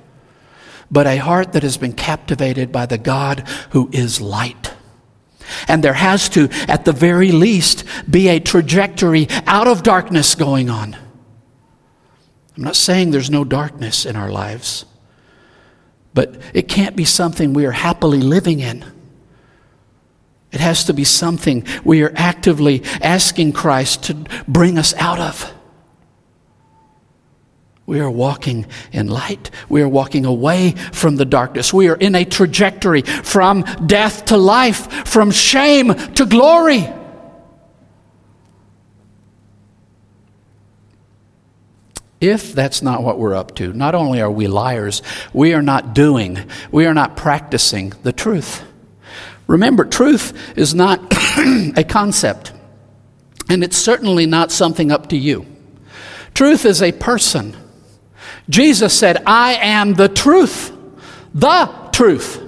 but 0.93 1.07
a 1.07 1.17
heart 1.17 1.53
that 1.53 1.63
has 1.63 1.75
been 1.75 1.93
captivated 1.93 2.71
by 2.71 2.85
the 2.85 2.99
God 2.99 3.47
who 3.71 3.89
is 3.91 4.21
light. 4.21 4.73
And 5.67 5.83
there 5.83 5.93
has 5.93 6.29
to, 6.29 6.49
at 6.67 6.85
the 6.85 6.91
very 6.91 7.31
least, 7.31 7.83
be 8.09 8.27
a 8.29 8.39
trajectory 8.39 9.27
out 9.47 9.67
of 9.67 9.81
darkness 9.81 10.35
going 10.35 10.69
on. 10.69 10.95
I'm 12.55 12.63
not 12.63 12.75
saying 12.75 13.09
there's 13.09 13.31
no 13.31 13.43
darkness 13.43 14.05
in 14.05 14.15
our 14.15 14.29
lives, 14.29 14.85
but 16.13 16.39
it 16.53 16.67
can't 16.67 16.95
be 16.95 17.05
something 17.05 17.53
we 17.53 17.65
are 17.65 17.71
happily 17.71 18.21
living 18.21 18.59
in. 18.59 18.85
It 20.51 20.59
has 20.59 20.83
to 20.85 20.93
be 20.93 21.03
something 21.03 21.65
we 21.83 22.03
are 22.03 22.13
actively 22.15 22.83
asking 23.01 23.53
Christ 23.53 24.03
to 24.03 24.25
bring 24.47 24.77
us 24.77 24.93
out 24.93 25.19
of. 25.19 25.52
We 27.93 27.99
are 27.99 28.09
walking 28.09 28.65
in 28.91 29.07
light. 29.07 29.51
We 29.69 29.83
are 29.83 29.87
walking 29.87 30.25
away 30.25 30.71
from 30.71 31.15
the 31.17 31.25
darkness. 31.25 31.71
We 31.71 31.89
are 31.89 31.95
in 31.95 32.15
a 32.15 32.25
trajectory 32.25 33.03
from 33.03 33.61
death 33.85 34.25
to 34.25 34.37
life, 34.37 34.91
from 35.07 35.29
shame 35.29 35.93
to 35.93 36.25
glory. 36.25 36.91
If 42.19 42.53
that's 42.53 42.81
not 42.81 43.03
what 43.03 43.19
we're 43.19 43.35
up 43.35 43.53
to, 43.57 43.71
not 43.73 43.93
only 43.93 44.21
are 44.21 44.31
we 44.31 44.47
liars, 44.47 45.03
we 45.31 45.53
are 45.53 45.61
not 45.61 45.93
doing, 45.93 46.39
we 46.71 46.87
are 46.87 46.95
not 46.95 47.15
practicing 47.15 47.93
the 48.01 48.11
truth. 48.11 48.63
Remember, 49.45 49.85
truth 49.85 50.57
is 50.57 50.73
not 50.73 50.99
a 51.77 51.85
concept, 51.87 52.53
and 53.49 53.63
it's 53.63 53.77
certainly 53.77 54.25
not 54.25 54.51
something 54.51 54.91
up 54.91 55.09
to 55.09 55.15
you. 55.15 55.45
Truth 56.33 56.65
is 56.65 56.81
a 56.81 56.91
person. 56.91 57.57
Jesus 58.49 58.97
said, 58.97 59.23
I 59.25 59.55
am 59.55 59.93
the 59.93 60.09
truth, 60.09 60.71
the 61.33 61.89
truth. 61.91 62.41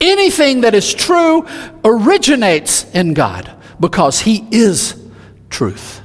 Anything 0.00 0.60
that 0.62 0.74
is 0.74 0.92
true 0.92 1.46
originates 1.84 2.84
in 2.92 3.14
God 3.14 3.50
because 3.80 4.20
He 4.20 4.46
is 4.50 5.02
truth. 5.48 6.02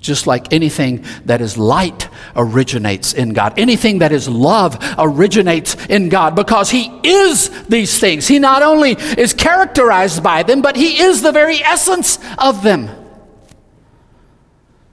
Just 0.00 0.26
like 0.26 0.52
anything 0.52 1.04
that 1.24 1.40
is 1.40 1.58
light 1.58 2.08
originates 2.36 3.12
in 3.12 3.32
God. 3.32 3.58
Anything 3.58 3.98
that 3.98 4.12
is 4.12 4.28
love 4.28 4.78
originates 4.98 5.74
in 5.86 6.08
God 6.08 6.36
because 6.36 6.70
He 6.70 6.92
is 7.02 7.48
these 7.66 7.98
things. 7.98 8.28
He 8.28 8.38
not 8.38 8.62
only 8.62 8.92
is 8.92 9.32
characterized 9.32 10.22
by 10.22 10.42
them, 10.42 10.62
but 10.62 10.76
He 10.76 11.00
is 11.00 11.22
the 11.22 11.32
very 11.32 11.56
essence 11.56 12.18
of 12.38 12.62
them. 12.62 12.90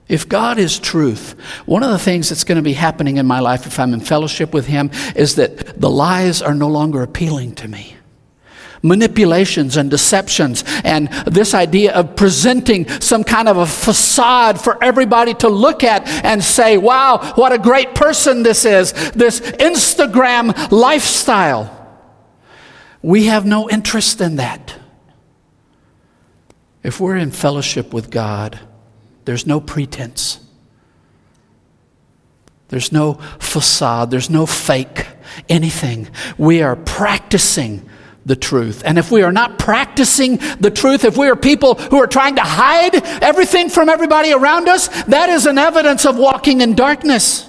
If 0.06 0.28
God 0.28 0.58
is 0.58 0.78
truth, 0.78 1.32
one 1.64 1.82
of 1.82 1.90
the 1.90 1.98
things 1.98 2.28
that's 2.28 2.44
going 2.44 2.56
to 2.56 2.62
be 2.62 2.74
happening 2.74 3.16
in 3.16 3.26
my 3.26 3.40
life 3.40 3.66
if 3.66 3.78
I'm 3.78 3.94
in 3.94 4.00
fellowship 4.00 4.52
with 4.52 4.66
Him 4.66 4.90
is 5.16 5.36
that 5.36 5.80
the 5.80 5.90
lies 5.90 6.42
are 6.42 6.54
no 6.54 6.68
longer 6.68 7.02
appealing 7.02 7.54
to 7.56 7.68
me 7.68 7.96
manipulations 8.84 9.76
and 9.78 9.90
deceptions, 9.90 10.62
and 10.84 11.08
this 11.26 11.54
idea 11.54 11.92
of 11.94 12.14
presenting 12.14 12.86
some 13.00 13.24
kind 13.24 13.48
of 13.48 13.56
a 13.56 13.66
facade 13.66 14.60
for 14.60 14.82
everybody 14.84 15.32
to 15.32 15.48
look 15.48 15.82
at 15.82 16.06
and 16.22 16.44
say, 16.44 16.76
wow, 16.76 17.32
what 17.34 17.50
a 17.50 17.58
great 17.58 17.94
person 17.94 18.42
this 18.42 18.64
is, 18.64 18.92
this 19.12 19.40
Instagram 19.40 20.70
lifestyle. 20.70 21.80
We 23.02 23.24
have 23.24 23.46
no 23.46 23.70
interest 23.70 24.20
in 24.20 24.36
that. 24.36 24.78
If 26.82 27.00
we're 27.00 27.16
in 27.16 27.30
fellowship 27.30 27.94
with 27.94 28.10
God, 28.10 28.60
there's 29.24 29.46
no 29.46 29.60
pretense. 29.60 30.40
There's 32.68 32.92
no 32.92 33.14
facade. 33.38 34.10
There's 34.10 34.30
no 34.30 34.46
fake 34.46 35.06
anything. 35.48 36.08
We 36.38 36.62
are 36.62 36.76
practicing 36.76 37.88
the 38.26 38.36
truth. 38.36 38.82
And 38.84 38.98
if 38.98 39.10
we 39.10 39.22
are 39.22 39.32
not 39.32 39.58
practicing 39.58 40.38
the 40.58 40.70
truth, 40.70 41.04
if 41.04 41.16
we 41.16 41.28
are 41.28 41.36
people 41.36 41.74
who 41.74 41.98
are 41.98 42.06
trying 42.06 42.36
to 42.36 42.42
hide 42.42 42.94
everything 43.22 43.68
from 43.68 43.88
everybody 43.88 44.32
around 44.32 44.68
us, 44.68 44.88
that 45.04 45.28
is 45.28 45.46
an 45.46 45.58
evidence 45.58 46.06
of 46.06 46.16
walking 46.16 46.60
in 46.60 46.74
darkness. 46.74 47.48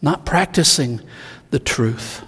Not 0.00 0.24
practicing 0.24 1.00
the 1.50 1.58
truth. 1.58 2.24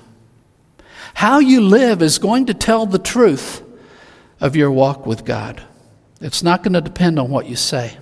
How 1.14 1.38
you 1.38 1.60
live 1.60 2.02
is 2.02 2.18
going 2.18 2.46
to 2.46 2.54
tell 2.54 2.86
the 2.86 2.98
truth 2.98 3.62
of 4.40 4.56
your 4.56 4.70
walk 4.70 5.06
with 5.06 5.24
God. 5.24 5.62
It's 6.20 6.42
not 6.42 6.62
going 6.62 6.74
to 6.74 6.80
depend 6.80 7.18
on 7.18 7.30
what 7.30 7.46
you 7.46 7.56
say. 7.56 7.96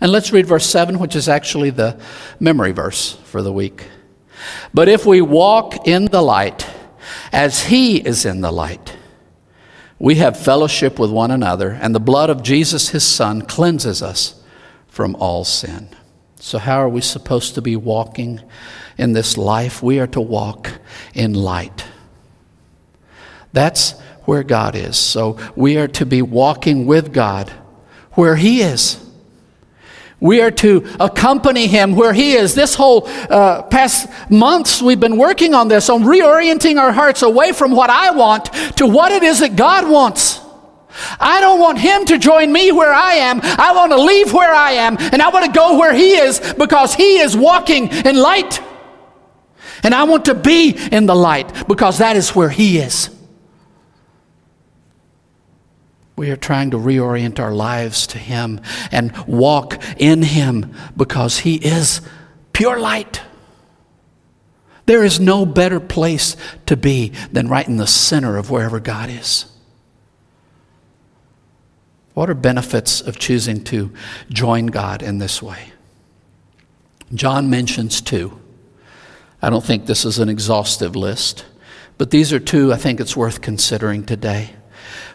And 0.00 0.12
let's 0.12 0.32
read 0.32 0.46
verse 0.46 0.66
7, 0.66 0.98
which 0.98 1.16
is 1.16 1.28
actually 1.28 1.70
the 1.70 1.98
memory 2.38 2.72
verse 2.72 3.14
for 3.24 3.42
the 3.42 3.52
week. 3.52 3.88
But 4.72 4.88
if 4.88 5.04
we 5.04 5.20
walk 5.20 5.88
in 5.88 6.04
the 6.06 6.22
light, 6.22 6.68
as 7.32 7.64
He 7.64 7.96
is 7.96 8.24
in 8.24 8.40
the 8.40 8.52
light, 8.52 8.96
we 9.98 10.16
have 10.16 10.38
fellowship 10.38 10.98
with 10.98 11.10
one 11.10 11.32
another, 11.32 11.70
and 11.70 11.94
the 11.94 12.00
blood 12.00 12.30
of 12.30 12.42
Jesus, 12.42 12.90
His 12.90 13.02
Son, 13.02 13.42
cleanses 13.42 14.02
us 14.02 14.40
from 14.86 15.16
all 15.16 15.44
sin. 15.44 15.88
So, 16.36 16.58
how 16.58 16.76
are 16.76 16.88
we 16.88 17.00
supposed 17.00 17.56
to 17.56 17.62
be 17.62 17.74
walking 17.74 18.40
in 18.96 19.12
this 19.12 19.36
life? 19.36 19.82
We 19.82 19.98
are 19.98 20.06
to 20.08 20.20
walk 20.20 20.70
in 21.14 21.34
light. 21.34 21.84
That's 23.52 23.94
where 24.28 24.42
God 24.42 24.74
is. 24.76 24.98
So, 24.98 25.38
we 25.56 25.78
are 25.78 25.88
to 25.88 26.04
be 26.04 26.20
walking 26.20 26.84
with 26.84 27.14
God 27.14 27.50
where 28.12 28.36
He 28.36 28.60
is. 28.60 29.02
We 30.20 30.42
are 30.42 30.50
to 30.50 30.84
accompany 30.98 31.68
him 31.68 31.94
where 31.94 32.12
he 32.12 32.32
is. 32.32 32.56
This 32.56 32.74
whole 32.74 33.06
uh, 33.06 33.62
past 33.62 34.08
months, 34.28 34.82
we've 34.82 34.98
been 34.98 35.16
working 35.16 35.54
on 35.54 35.68
this, 35.68 35.88
on 35.88 36.02
reorienting 36.02 36.76
our 36.76 36.90
hearts 36.90 37.22
away 37.22 37.52
from 37.52 37.70
what 37.70 37.88
I 37.88 38.10
want 38.10 38.46
to 38.78 38.86
what 38.86 39.12
it 39.12 39.22
is 39.22 39.38
that 39.38 39.54
God 39.54 39.88
wants. 39.88 40.40
I 41.20 41.40
don't 41.40 41.60
want 41.60 41.78
him 41.78 42.04
to 42.06 42.18
join 42.18 42.52
me 42.52 42.72
where 42.72 42.92
I 42.92 43.12
am. 43.12 43.38
I 43.42 43.72
want 43.76 43.92
to 43.92 44.02
leave 44.02 44.32
where 44.32 44.52
I 44.52 44.72
am, 44.72 44.96
and 44.98 45.22
I 45.22 45.28
want 45.28 45.46
to 45.46 45.52
go 45.52 45.78
where 45.78 45.94
he 45.94 46.14
is 46.16 46.40
because 46.58 46.94
he 46.94 47.18
is 47.18 47.36
walking 47.36 47.86
in 47.86 48.16
light. 48.16 48.60
And 49.84 49.94
I 49.94 50.02
want 50.02 50.24
to 50.24 50.34
be 50.34 50.76
in 50.90 51.06
the 51.06 51.14
light 51.14 51.68
because 51.68 51.98
that 51.98 52.16
is 52.16 52.34
where 52.34 52.50
he 52.50 52.78
is. 52.78 53.10
We 56.18 56.32
are 56.32 56.36
trying 56.36 56.72
to 56.72 56.76
reorient 56.76 57.38
our 57.38 57.52
lives 57.52 58.08
to 58.08 58.18
Him 58.18 58.60
and 58.90 59.16
walk 59.28 59.80
in 59.98 60.22
Him 60.22 60.74
because 60.96 61.38
He 61.38 61.54
is 61.54 62.00
pure 62.52 62.80
light. 62.80 63.22
There 64.86 65.04
is 65.04 65.20
no 65.20 65.46
better 65.46 65.78
place 65.78 66.36
to 66.66 66.76
be 66.76 67.12
than 67.30 67.46
right 67.46 67.68
in 67.68 67.76
the 67.76 67.86
center 67.86 68.36
of 68.36 68.50
wherever 68.50 68.80
God 68.80 69.10
is. 69.10 69.46
What 72.14 72.28
are 72.28 72.34
benefits 72.34 73.00
of 73.00 73.20
choosing 73.20 73.62
to 73.64 73.92
join 74.28 74.66
God 74.66 75.04
in 75.04 75.18
this 75.18 75.40
way? 75.40 75.70
John 77.14 77.48
mentions 77.48 78.00
two. 78.00 78.40
I 79.40 79.50
don't 79.50 79.64
think 79.64 79.86
this 79.86 80.04
is 80.04 80.18
an 80.18 80.28
exhaustive 80.28 80.96
list, 80.96 81.44
but 81.96 82.10
these 82.10 82.32
are 82.32 82.40
two 82.40 82.72
I 82.72 82.76
think 82.76 82.98
it's 82.98 83.16
worth 83.16 83.40
considering 83.40 84.04
today. 84.04 84.56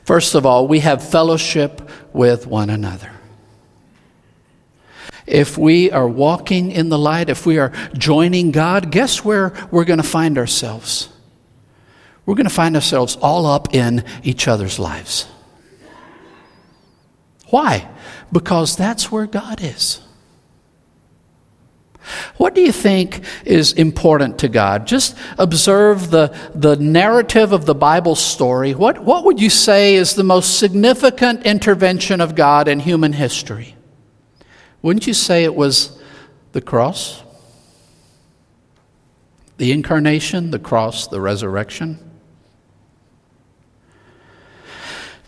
First 0.03 0.35
of 0.35 0.45
all, 0.45 0.67
we 0.67 0.79
have 0.79 1.07
fellowship 1.07 1.89
with 2.11 2.45
one 2.45 2.69
another. 2.69 3.11
If 5.25 5.57
we 5.57 5.89
are 5.89 6.07
walking 6.07 6.71
in 6.71 6.89
the 6.89 6.99
light, 6.99 7.29
if 7.29 7.45
we 7.45 7.57
are 7.57 7.71
joining 7.93 8.51
God, 8.51 8.91
guess 8.91 9.23
where 9.23 9.53
we're 9.71 9.85
going 9.85 10.01
to 10.01 10.03
find 10.03 10.37
ourselves? 10.37 11.09
We're 12.25 12.35
going 12.35 12.47
to 12.47 12.53
find 12.53 12.75
ourselves 12.75 13.17
all 13.21 13.45
up 13.45 13.73
in 13.73 14.03
each 14.23 14.47
other's 14.47 14.79
lives. 14.79 15.27
Why? 17.47 17.89
Because 18.31 18.75
that's 18.75 19.11
where 19.11 19.27
God 19.27 19.61
is. 19.61 20.01
What 22.37 22.53
do 22.53 22.61
you 22.61 22.71
think 22.71 23.23
is 23.45 23.73
important 23.73 24.39
to 24.39 24.49
God? 24.49 24.85
Just 24.85 25.17
observe 25.37 26.11
the, 26.11 26.35
the 26.53 26.75
narrative 26.75 27.53
of 27.53 27.65
the 27.65 27.75
Bible 27.75 28.15
story. 28.15 28.73
What, 28.73 29.03
what 29.03 29.23
would 29.25 29.39
you 29.39 29.49
say 29.49 29.95
is 29.95 30.15
the 30.15 30.23
most 30.23 30.59
significant 30.59 31.45
intervention 31.45 32.19
of 32.19 32.35
God 32.35 32.67
in 32.67 32.79
human 32.79 33.13
history? 33.13 33.75
Wouldn't 34.81 35.07
you 35.07 35.13
say 35.13 35.45
it 35.45 35.55
was 35.55 35.97
the 36.51 36.61
cross? 36.61 37.23
The 39.57 39.71
incarnation, 39.71 40.51
the 40.51 40.59
cross, 40.59 41.07
the 41.07 41.21
resurrection? 41.21 42.11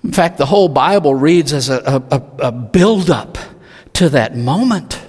In 0.04 0.12
fact, 0.12 0.38
the 0.38 0.46
whole 0.46 0.68
Bible 0.68 1.16
reads 1.16 1.54
as 1.54 1.70
a, 1.70 2.04
a, 2.12 2.48
a 2.48 2.52
build 2.52 3.10
up 3.10 3.38
to 3.94 4.10
that 4.10 4.36
moment 4.36 5.05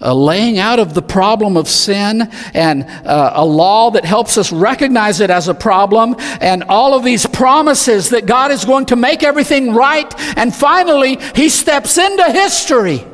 a 0.00 0.14
laying 0.14 0.58
out 0.58 0.78
of 0.78 0.92
the 0.92 1.02
problem 1.02 1.56
of 1.56 1.68
sin 1.68 2.22
and 2.52 2.84
uh, 2.84 3.32
a 3.34 3.44
law 3.44 3.90
that 3.90 4.04
helps 4.04 4.36
us 4.36 4.52
recognize 4.52 5.20
it 5.20 5.30
as 5.30 5.48
a 5.48 5.54
problem 5.54 6.16
and 6.40 6.64
all 6.64 6.94
of 6.94 7.04
these 7.04 7.26
promises 7.26 8.10
that 8.10 8.26
God 8.26 8.50
is 8.50 8.64
going 8.64 8.86
to 8.86 8.96
make 8.96 9.22
everything 9.22 9.72
right. 9.72 10.12
And 10.36 10.54
finally, 10.54 11.18
he 11.34 11.48
steps 11.48 11.96
into 11.96 12.24
history, 12.24 13.06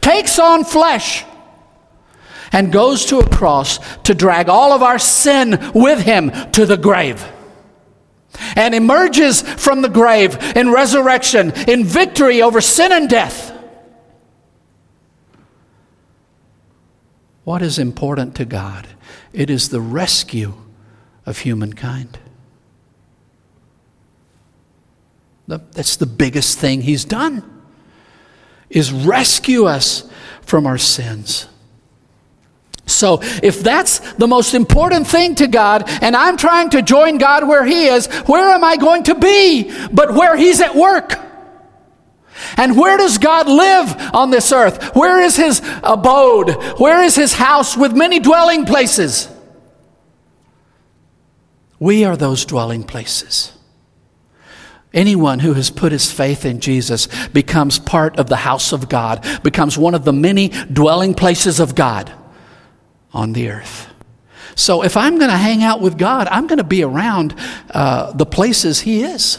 takes 0.00 0.38
on 0.38 0.64
flesh, 0.64 1.24
and 2.52 2.72
goes 2.72 3.06
to 3.06 3.18
a 3.18 3.28
cross 3.28 3.78
to 4.02 4.14
drag 4.14 4.48
all 4.48 4.72
of 4.72 4.82
our 4.82 4.98
sin 4.98 5.72
with 5.74 6.00
him 6.00 6.30
to 6.52 6.66
the 6.66 6.76
grave 6.76 7.24
and 8.56 8.74
emerges 8.74 9.42
from 9.42 9.82
the 9.82 9.88
grave 9.88 10.36
in 10.56 10.70
resurrection, 10.72 11.52
in 11.68 11.84
victory 11.84 12.42
over 12.42 12.60
sin 12.60 12.92
and 12.92 13.08
death. 13.08 13.49
What 17.44 17.62
is 17.62 17.78
important 17.78 18.34
to 18.36 18.44
God? 18.44 18.86
It 19.32 19.50
is 19.50 19.68
the 19.68 19.80
rescue 19.80 20.54
of 21.26 21.38
humankind. 21.38 22.18
That's 25.46 25.96
the 25.96 26.06
biggest 26.06 26.58
thing 26.58 26.82
he's 26.82 27.04
done 27.04 27.42
is 28.68 28.92
rescue 28.92 29.64
us 29.64 30.08
from 30.42 30.66
our 30.66 30.78
sins. 30.78 31.48
So, 32.86 33.20
if 33.42 33.60
that's 33.62 33.98
the 34.14 34.26
most 34.26 34.54
important 34.54 35.06
thing 35.06 35.36
to 35.36 35.46
God, 35.46 35.84
and 36.02 36.16
I'm 36.16 36.36
trying 36.36 36.70
to 36.70 36.82
join 36.82 37.18
God 37.18 37.46
where 37.46 37.64
He 37.64 37.86
is, 37.86 38.06
where 38.26 38.50
am 38.50 38.64
I 38.64 38.76
going 38.76 39.04
to 39.04 39.14
be 39.14 39.72
but 39.92 40.14
where 40.14 40.36
He's 40.36 40.60
at 40.60 40.74
work? 40.74 41.18
And 42.56 42.78
where 42.78 42.96
does 42.96 43.18
God 43.18 43.48
live 43.48 43.94
on 44.14 44.30
this 44.30 44.52
earth? 44.52 44.94
Where 44.94 45.20
is 45.20 45.36
his 45.36 45.60
abode? 45.82 46.50
Where 46.78 47.02
is 47.02 47.14
his 47.16 47.34
house 47.34 47.76
with 47.76 47.92
many 47.92 48.18
dwelling 48.18 48.66
places? 48.66 49.28
We 51.78 52.04
are 52.04 52.16
those 52.16 52.44
dwelling 52.44 52.84
places. 52.84 53.52
Anyone 54.92 55.38
who 55.38 55.54
has 55.54 55.70
put 55.70 55.92
his 55.92 56.10
faith 56.10 56.44
in 56.44 56.60
Jesus 56.60 57.06
becomes 57.28 57.78
part 57.78 58.18
of 58.18 58.28
the 58.28 58.36
house 58.36 58.72
of 58.72 58.88
God, 58.88 59.24
becomes 59.42 59.78
one 59.78 59.94
of 59.94 60.04
the 60.04 60.12
many 60.12 60.48
dwelling 60.48 61.14
places 61.14 61.60
of 61.60 61.74
God 61.74 62.12
on 63.12 63.32
the 63.32 63.50
earth. 63.50 63.86
So 64.56 64.82
if 64.82 64.96
I'm 64.96 65.18
going 65.18 65.30
to 65.30 65.36
hang 65.36 65.62
out 65.62 65.80
with 65.80 65.96
God, 65.96 66.26
I'm 66.28 66.46
going 66.46 66.58
to 66.58 66.64
be 66.64 66.82
around 66.82 67.34
uh, 67.70 68.12
the 68.12 68.26
places 68.26 68.80
He 68.80 69.02
is. 69.02 69.38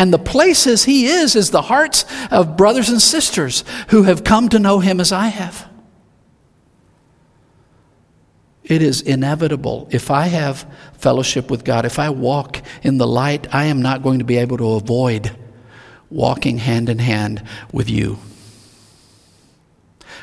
And 0.00 0.14
the 0.14 0.18
places 0.18 0.84
He 0.84 1.08
is, 1.08 1.36
is 1.36 1.50
the 1.50 1.60
hearts 1.60 2.06
of 2.30 2.56
brothers 2.56 2.88
and 2.88 3.02
sisters 3.02 3.64
who 3.88 4.04
have 4.04 4.24
come 4.24 4.48
to 4.48 4.58
know 4.58 4.78
Him 4.78 4.98
as 4.98 5.12
I 5.12 5.26
have. 5.26 5.68
It 8.64 8.80
is 8.80 9.02
inevitable. 9.02 9.88
If 9.90 10.10
I 10.10 10.28
have 10.28 10.66
fellowship 10.94 11.50
with 11.50 11.64
God, 11.64 11.84
if 11.84 11.98
I 11.98 12.08
walk 12.08 12.62
in 12.82 12.96
the 12.96 13.06
light, 13.06 13.54
I 13.54 13.66
am 13.66 13.82
not 13.82 14.02
going 14.02 14.20
to 14.20 14.24
be 14.24 14.38
able 14.38 14.56
to 14.56 14.70
avoid 14.70 15.36
walking 16.08 16.56
hand 16.56 16.88
in 16.88 16.98
hand 16.98 17.42
with 17.70 17.90
you. 17.90 18.18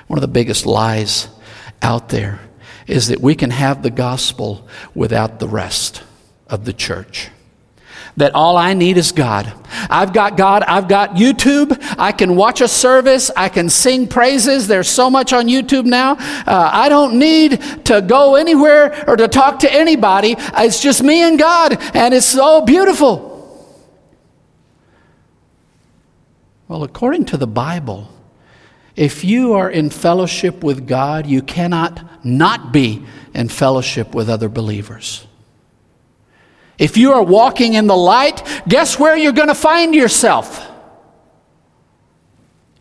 One 0.07 0.17
of 0.17 0.21
the 0.21 0.27
biggest 0.27 0.65
lies 0.65 1.27
out 1.83 2.09
there 2.09 2.39
is 2.87 3.09
that 3.09 3.21
we 3.21 3.35
can 3.35 3.51
have 3.51 3.83
the 3.83 3.91
gospel 3.91 4.67
without 4.95 5.37
the 5.37 5.47
rest 5.47 6.01
of 6.47 6.65
the 6.65 6.73
church 6.73 7.29
that 8.17 8.33
all 8.33 8.57
I 8.57 8.73
need 8.73 8.97
is 8.97 9.11
God. 9.11 9.53
I've 9.89 10.11
got 10.11 10.37
God. 10.37 10.63
I've 10.63 10.87
got 10.87 11.11
YouTube. 11.11 11.77
I 11.99 12.11
can 12.11 12.35
watch 12.35 12.61
a 12.61 12.67
service. 12.67 13.29
I 13.37 13.47
can 13.47 13.69
sing 13.69 14.07
praises. 14.07 14.67
There's 14.67 14.89
so 14.89 15.09
much 15.09 15.33
on 15.33 15.45
YouTube 15.45 15.85
now. 15.85 16.13
Uh, 16.13 16.69
I 16.73 16.89
don't 16.89 17.19
need 17.19 17.61
to 17.85 18.01
go 18.01 18.35
anywhere 18.35 19.05
or 19.07 19.15
to 19.15 19.27
talk 19.27 19.59
to 19.59 19.71
anybody. 19.71 20.35
It's 20.39 20.81
just 20.81 21.03
me 21.03 21.21
and 21.21 21.37
God, 21.37 21.77
and 21.95 22.13
it's 22.13 22.25
so 22.25 22.61
beautiful. 22.61 23.35
Well, 26.67 26.83
according 26.83 27.25
to 27.25 27.37
the 27.37 27.47
Bible, 27.47 28.09
if 28.95 29.23
you 29.23 29.53
are 29.53 29.69
in 29.69 29.91
fellowship 29.91 30.63
with 30.63 30.87
God, 30.87 31.27
you 31.27 31.43
cannot 31.43 32.25
not 32.25 32.73
be 32.73 33.05
in 33.35 33.47
fellowship 33.47 34.15
with 34.15 34.27
other 34.27 34.49
believers. 34.49 35.26
If 36.77 36.97
you 36.97 37.13
are 37.13 37.23
walking 37.23 37.73
in 37.73 37.87
the 37.87 37.95
light, 37.95 38.43
guess 38.67 38.99
where 38.99 39.17
you're 39.17 39.31
going 39.31 39.47
to 39.47 39.55
find 39.55 39.95
yourself? 39.95 40.63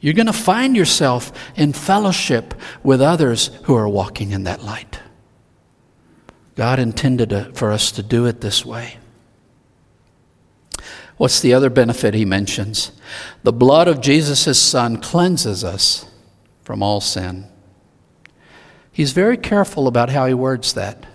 You're 0.01 0.15
going 0.15 0.27
to 0.27 0.33
find 0.33 0.77
yourself 0.77 1.33
in 1.57 1.73
fellowship 1.73 2.55
with 2.83 3.01
others 3.01 3.49
who 3.65 3.75
are 3.75 3.89
walking 3.89 4.33
in 4.33 4.45
that 4.45 4.63
light. 4.63 5.01
God 6.55 6.79
intended 6.79 7.31
to, 7.31 7.53
for 7.55 7.73
us 7.73 7.91
to 7.93 8.03
do 8.03 8.27
it 8.27 8.41
this 8.41 8.65
way. 8.65 8.99
What's 11.17 11.41
the 11.41 11.55
other 11.55 11.71
benefit 11.71 12.13
he 12.13 12.25
mentions? 12.25 12.93
The 13.43 13.53
blood 13.53 13.89
of 13.89 14.03
Jesus' 14.03 14.61
Son 14.61 14.99
cleanses 14.99 15.65
us 15.65 16.07
from 16.63 16.83
all 16.83 17.01
sin. 17.01 17.47
He's 18.93 19.13
very 19.13 19.37
careful 19.37 19.89
about 19.89 20.11
how 20.11 20.27
he 20.27 20.35
words 20.35 20.75
that. 20.75 21.07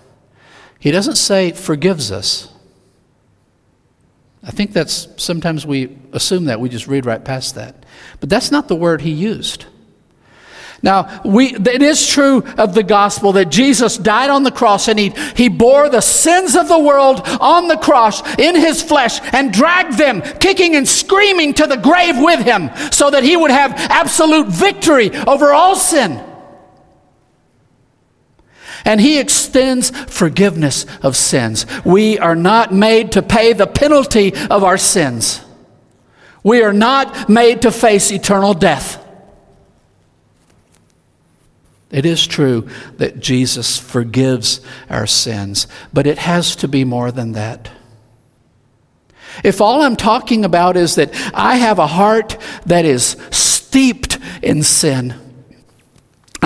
He 0.79 0.91
doesn't 0.91 1.15
say 1.15 1.51
forgives 1.51 2.11
us. 2.11 2.50
I 4.43 4.51
think 4.51 4.73
that's 4.73 5.07
sometimes 5.17 5.65
we 5.65 5.97
assume 6.13 6.45
that, 6.45 6.59
we 6.59 6.69
just 6.69 6.87
read 6.87 7.05
right 7.05 7.23
past 7.23 7.55
that. 7.55 7.85
But 8.19 8.29
that's 8.29 8.51
not 8.51 8.67
the 8.67 8.75
word 8.75 9.01
he 9.01 9.11
used. 9.11 9.65
Now, 10.83 11.21
we, 11.23 11.53
it 11.53 11.83
is 11.83 12.07
true 12.07 12.43
of 12.57 12.73
the 12.73 12.81
gospel 12.81 13.33
that 13.33 13.51
Jesus 13.51 13.97
died 13.97 14.31
on 14.31 14.41
the 14.41 14.51
cross 14.51 14.87
and 14.87 14.97
he, 14.97 15.09
he 15.35 15.47
bore 15.47 15.89
the 15.89 16.01
sins 16.01 16.55
of 16.55 16.67
the 16.67 16.79
world 16.79 17.21
on 17.39 17.67
the 17.67 17.77
cross 17.77 18.21
in 18.39 18.55
his 18.55 18.81
flesh 18.81 19.19
and 19.31 19.53
dragged 19.53 19.99
them, 19.99 20.21
kicking 20.39 20.75
and 20.75 20.87
screaming, 20.87 21.53
to 21.53 21.67
the 21.67 21.77
grave 21.77 22.15
with 22.17 22.43
him 22.43 22.71
so 22.91 23.11
that 23.11 23.23
he 23.23 23.37
would 23.37 23.51
have 23.51 23.73
absolute 23.73 24.47
victory 24.47 25.11
over 25.27 25.53
all 25.53 25.75
sin. 25.75 26.30
And 28.85 28.99
he 28.99 29.19
extends 29.19 29.89
forgiveness 29.89 30.85
of 31.01 31.15
sins. 31.15 31.65
We 31.85 32.17
are 32.19 32.35
not 32.35 32.73
made 32.73 33.11
to 33.13 33.21
pay 33.21 33.53
the 33.53 33.67
penalty 33.67 34.33
of 34.49 34.63
our 34.63 34.77
sins. 34.77 35.41
We 36.43 36.63
are 36.63 36.73
not 36.73 37.29
made 37.29 37.61
to 37.63 37.71
face 37.71 38.11
eternal 38.11 38.53
death. 38.53 38.97
It 41.91 42.05
is 42.05 42.25
true 42.25 42.69
that 42.97 43.19
Jesus 43.19 43.77
forgives 43.77 44.61
our 44.89 45.05
sins, 45.05 45.67
but 45.91 46.07
it 46.07 46.17
has 46.17 46.55
to 46.57 46.67
be 46.67 46.85
more 46.85 47.11
than 47.11 47.33
that. 47.33 47.69
If 49.43 49.61
all 49.61 49.81
I'm 49.81 49.95
talking 49.95 50.45
about 50.45 50.77
is 50.77 50.95
that 50.95 51.13
I 51.33 51.57
have 51.57 51.79
a 51.79 51.87
heart 51.87 52.37
that 52.65 52.85
is 52.85 53.17
steeped 53.31 54.17
in 54.41 54.63
sin, 54.63 55.13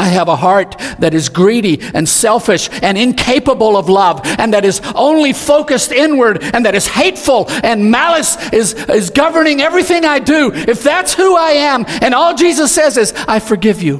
I 0.05 0.09
have 0.09 0.27
a 0.27 0.35
heart 0.35 0.77
that 0.99 1.15
is 1.15 1.29
greedy 1.29 1.81
and 1.95 2.07
selfish 2.07 2.69
and 2.83 2.95
incapable 2.95 3.75
of 3.75 3.89
love 3.89 4.21
and 4.23 4.53
that 4.53 4.63
is 4.63 4.79
only 4.93 5.33
focused 5.33 5.91
inward 5.91 6.43
and 6.43 6.63
that 6.67 6.75
is 6.75 6.85
hateful 6.85 7.47
and 7.49 7.89
malice 7.89 8.37
is, 8.53 8.75
is 8.87 9.09
governing 9.09 9.61
everything 9.61 10.05
I 10.05 10.19
do. 10.19 10.51
If 10.53 10.83
that's 10.83 11.15
who 11.15 11.35
I 11.35 11.53
am 11.53 11.85
and 11.87 12.13
all 12.13 12.35
Jesus 12.35 12.71
says 12.71 12.97
is, 12.97 13.13
I 13.27 13.39
forgive 13.39 13.81
you, 13.81 13.97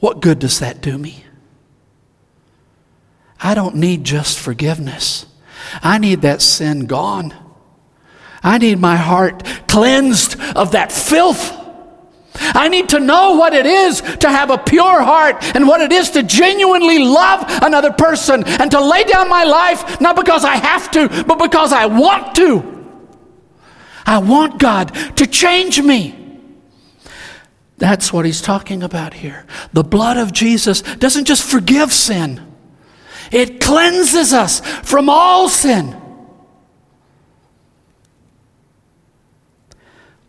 what 0.00 0.20
good 0.20 0.38
does 0.38 0.58
that 0.60 0.82
do 0.82 0.98
me? 0.98 1.24
I 3.40 3.54
don't 3.54 3.76
need 3.76 4.04
just 4.04 4.38
forgiveness, 4.38 5.24
I 5.82 5.96
need 5.96 6.20
that 6.22 6.42
sin 6.42 6.84
gone. 6.84 7.32
I 8.42 8.58
need 8.58 8.78
my 8.78 8.96
heart 8.96 9.42
cleansed 9.66 10.38
of 10.54 10.72
that 10.72 10.92
filth. 10.92 11.63
I 12.36 12.68
need 12.68 12.88
to 12.90 13.00
know 13.00 13.36
what 13.36 13.54
it 13.54 13.66
is 13.66 14.00
to 14.00 14.28
have 14.28 14.50
a 14.50 14.58
pure 14.58 15.02
heart 15.02 15.36
and 15.54 15.68
what 15.68 15.80
it 15.80 15.92
is 15.92 16.10
to 16.10 16.22
genuinely 16.22 16.98
love 16.98 17.44
another 17.62 17.92
person 17.92 18.44
and 18.44 18.70
to 18.70 18.80
lay 18.80 19.04
down 19.04 19.28
my 19.28 19.44
life 19.44 20.00
not 20.00 20.16
because 20.16 20.44
I 20.44 20.56
have 20.56 20.90
to, 20.92 21.08
but 21.24 21.38
because 21.38 21.72
I 21.72 21.86
want 21.86 22.34
to. 22.36 22.72
I 24.06 24.18
want 24.18 24.58
God 24.58 24.94
to 25.16 25.26
change 25.26 25.80
me. 25.80 26.20
That's 27.78 28.12
what 28.12 28.24
he's 28.24 28.40
talking 28.40 28.82
about 28.82 29.14
here. 29.14 29.46
The 29.72 29.84
blood 29.84 30.16
of 30.16 30.32
Jesus 30.32 30.82
doesn't 30.82 31.24
just 31.26 31.42
forgive 31.42 31.92
sin, 31.92 32.40
it 33.30 33.60
cleanses 33.60 34.32
us 34.32 34.60
from 34.60 35.08
all 35.08 35.48
sin. 35.48 36.00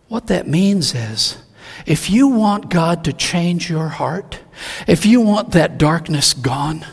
What 0.07 0.27
that 0.27 0.47
means 0.47 0.93
is, 0.93 1.37
if 1.85 2.09
you 2.09 2.27
want 2.27 2.69
God 2.69 3.03
to 3.05 3.13
change 3.13 3.69
your 3.69 3.87
heart, 3.87 4.39
if 4.87 5.05
you 5.05 5.21
want 5.21 5.51
that 5.51 5.77
darkness 5.77 6.33
gone, 6.33 6.85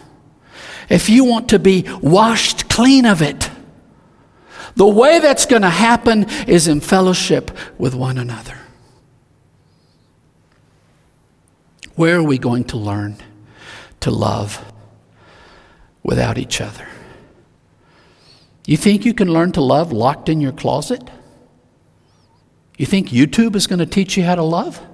if 0.89 1.09
you 1.09 1.25
want 1.25 1.49
to 1.51 1.59
be 1.59 1.85
washed 2.01 2.69
clean 2.69 3.07
of 3.07 3.23
it, 3.23 3.51
the 4.75 4.87
way 4.87 5.19
that's 5.19 5.47
going 5.47 5.63
to 5.63 5.71
happen 5.71 6.29
is 6.47 6.67
in 6.69 6.81
fellowship 6.81 7.51
with 7.79 7.95
one 7.95 8.19
another. 8.19 8.59
Where 11.95 12.17
are 12.17 12.23
we 12.23 12.39
going 12.39 12.65
to 12.65 12.79
learn 12.79 13.17
to 14.01 14.11
love 14.11 14.65
without 16.03 16.39
each 16.39 16.61
other? 16.61 16.89
You 18.67 18.77
think 18.77 19.05
you 19.05 19.13
can 19.13 19.33
learn 19.33 19.53
to 19.53 19.61
love 19.61 19.93
locked 19.93 20.29
in 20.29 20.41
your 20.41 20.53
closet? 20.53 21.03
You 22.83 22.87
think 22.87 23.11
YouTube 23.11 23.55
is 23.55 23.69
going 23.69 23.79
to 23.79 23.87
teach 23.87 24.17
you 24.17 24.25
how 24.25 24.35
to 24.35 24.43
love? 24.43 24.85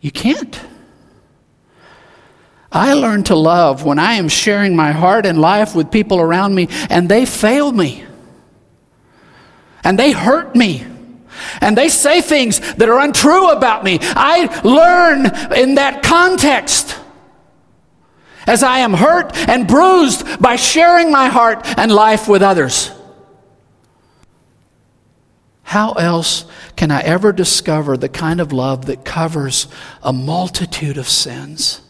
You 0.00 0.10
can't. 0.10 0.60
I 2.72 2.94
learn 2.94 3.22
to 3.22 3.36
love 3.36 3.84
when 3.84 4.00
I 4.00 4.14
am 4.14 4.28
sharing 4.28 4.74
my 4.74 4.90
heart 4.90 5.24
and 5.24 5.40
life 5.40 5.76
with 5.76 5.92
people 5.92 6.20
around 6.20 6.56
me 6.56 6.66
and 6.90 7.08
they 7.08 7.24
fail 7.24 7.70
me. 7.70 8.04
And 9.84 9.96
they 9.96 10.10
hurt 10.10 10.56
me. 10.56 10.84
And 11.60 11.78
they 11.78 11.88
say 11.88 12.20
things 12.20 12.58
that 12.74 12.88
are 12.88 12.98
untrue 12.98 13.50
about 13.52 13.84
me. 13.84 14.00
I 14.02 14.60
learn 14.64 15.26
in 15.56 15.76
that 15.76 16.02
context 16.02 16.98
as 18.44 18.64
I 18.64 18.78
am 18.78 18.92
hurt 18.92 19.36
and 19.48 19.68
bruised 19.68 20.42
by 20.42 20.56
sharing 20.56 21.12
my 21.12 21.28
heart 21.28 21.60
and 21.78 21.92
life 21.92 22.26
with 22.26 22.42
others. 22.42 22.90
How 25.66 25.92
else 25.92 26.44
can 26.76 26.90
I 26.90 27.02
ever 27.02 27.32
discover 27.32 27.96
the 27.96 28.08
kind 28.08 28.40
of 28.40 28.52
love 28.52 28.86
that 28.86 29.04
covers 29.04 29.66
a 30.02 30.12
multitude 30.12 30.96
of 30.96 31.08
sins? 31.08 31.82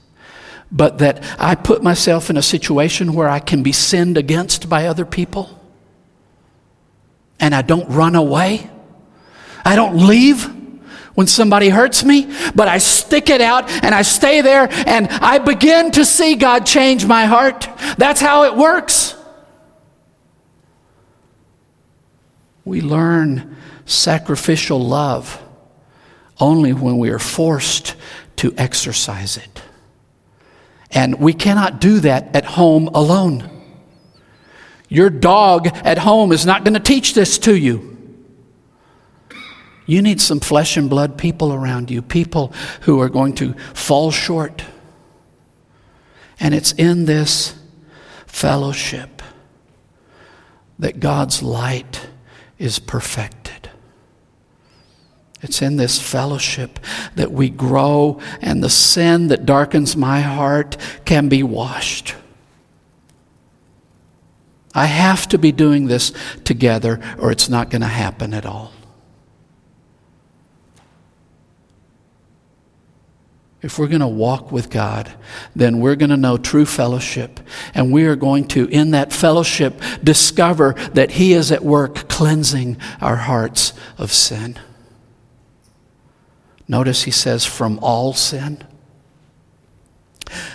But 0.72 0.98
that 0.98 1.22
I 1.38 1.54
put 1.54 1.82
myself 1.82 2.28
in 2.28 2.36
a 2.36 2.42
situation 2.42 3.14
where 3.14 3.28
I 3.28 3.38
can 3.38 3.62
be 3.62 3.72
sinned 3.72 4.18
against 4.18 4.68
by 4.68 4.86
other 4.86 5.04
people? 5.04 5.56
and 7.40 7.54
I 7.54 7.62
don't 7.62 7.88
run 7.88 8.14
away. 8.14 8.68
I 9.64 9.76
don't 9.76 10.06
leave 10.06 10.44
when 11.14 11.26
somebody 11.26 11.68
hurts 11.68 12.04
me, 12.04 12.30
but 12.54 12.68
I 12.68 12.78
stick 12.78 13.30
it 13.30 13.40
out 13.40 13.70
and 13.70 13.94
I 13.94 14.02
stay 14.02 14.42
there 14.42 14.68
and 14.70 15.08
I 15.08 15.38
begin 15.38 15.90
to 15.92 16.04
see 16.04 16.36
God 16.36 16.66
change 16.66 17.06
my 17.06 17.24
heart. 17.24 17.68
That's 17.96 18.20
how 18.20 18.44
it 18.44 18.56
works. 18.56 19.14
We 22.64 22.80
learn 22.80 23.55
sacrificial 23.86 24.80
love 24.80 25.42
only 26.38 26.72
when 26.72 26.98
we 26.98 27.10
are 27.10 27.18
forced 27.18 27.96
to 28.36 28.52
exercise 28.58 29.36
it. 29.36 29.62
And 30.90 31.18
we 31.18 31.32
cannot 31.32 31.80
do 31.80 32.00
that 32.00 32.34
at 32.36 32.44
home 32.44 32.88
alone. 32.88 33.50
Your 34.88 35.10
dog 35.10 35.66
at 35.66 35.98
home 35.98 36.32
is 36.32 36.46
not 36.46 36.64
going 36.64 36.74
to 36.74 36.80
teach 36.80 37.14
this 37.14 37.38
to 37.38 37.56
you. 37.56 37.96
You 39.86 40.02
need 40.02 40.20
some 40.20 40.40
flesh 40.40 40.76
and 40.76 40.90
blood 40.90 41.16
people 41.16 41.52
around 41.52 41.90
you, 41.90 42.02
people 42.02 42.52
who 42.82 43.00
are 43.00 43.08
going 43.08 43.34
to 43.36 43.54
fall 43.72 44.10
short. 44.10 44.64
And 46.38 46.54
it's 46.54 46.72
in 46.72 47.04
this 47.04 47.54
fellowship 48.26 49.22
that 50.78 51.00
God's 51.00 51.42
light 51.42 52.08
is 52.58 52.78
perfected. 52.78 53.45
It's 55.42 55.60
in 55.60 55.76
this 55.76 56.00
fellowship 56.00 56.78
that 57.14 57.30
we 57.30 57.50
grow 57.50 58.20
and 58.40 58.62
the 58.62 58.70
sin 58.70 59.28
that 59.28 59.46
darkens 59.46 59.96
my 59.96 60.20
heart 60.20 60.76
can 61.04 61.28
be 61.28 61.42
washed. 61.42 62.14
I 64.74 64.86
have 64.86 65.26
to 65.28 65.38
be 65.38 65.52
doing 65.52 65.86
this 65.86 66.12
together 66.44 67.00
or 67.18 67.30
it's 67.30 67.48
not 67.48 67.70
going 67.70 67.82
to 67.82 67.86
happen 67.86 68.34
at 68.34 68.44
all. 68.44 68.72
If 73.62 73.78
we're 73.78 73.88
going 73.88 74.00
to 74.00 74.06
walk 74.06 74.52
with 74.52 74.70
God, 74.70 75.10
then 75.56 75.80
we're 75.80 75.96
going 75.96 76.10
to 76.10 76.16
know 76.16 76.36
true 76.36 76.66
fellowship. 76.66 77.40
And 77.74 77.90
we 77.90 78.04
are 78.04 78.14
going 78.14 78.46
to, 78.48 78.68
in 78.68 78.92
that 78.92 79.12
fellowship, 79.12 79.80
discover 80.04 80.74
that 80.92 81.12
He 81.12 81.32
is 81.32 81.50
at 81.50 81.64
work 81.64 82.08
cleansing 82.08 82.76
our 83.00 83.16
hearts 83.16 83.72
of 83.98 84.12
sin. 84.12 84.58
Notice 86.68 87.04
He 87.04 87.10
says, 87.10 87.44
from 87.44 87.78
all 87.80 88.12
sin. 88.12 88.64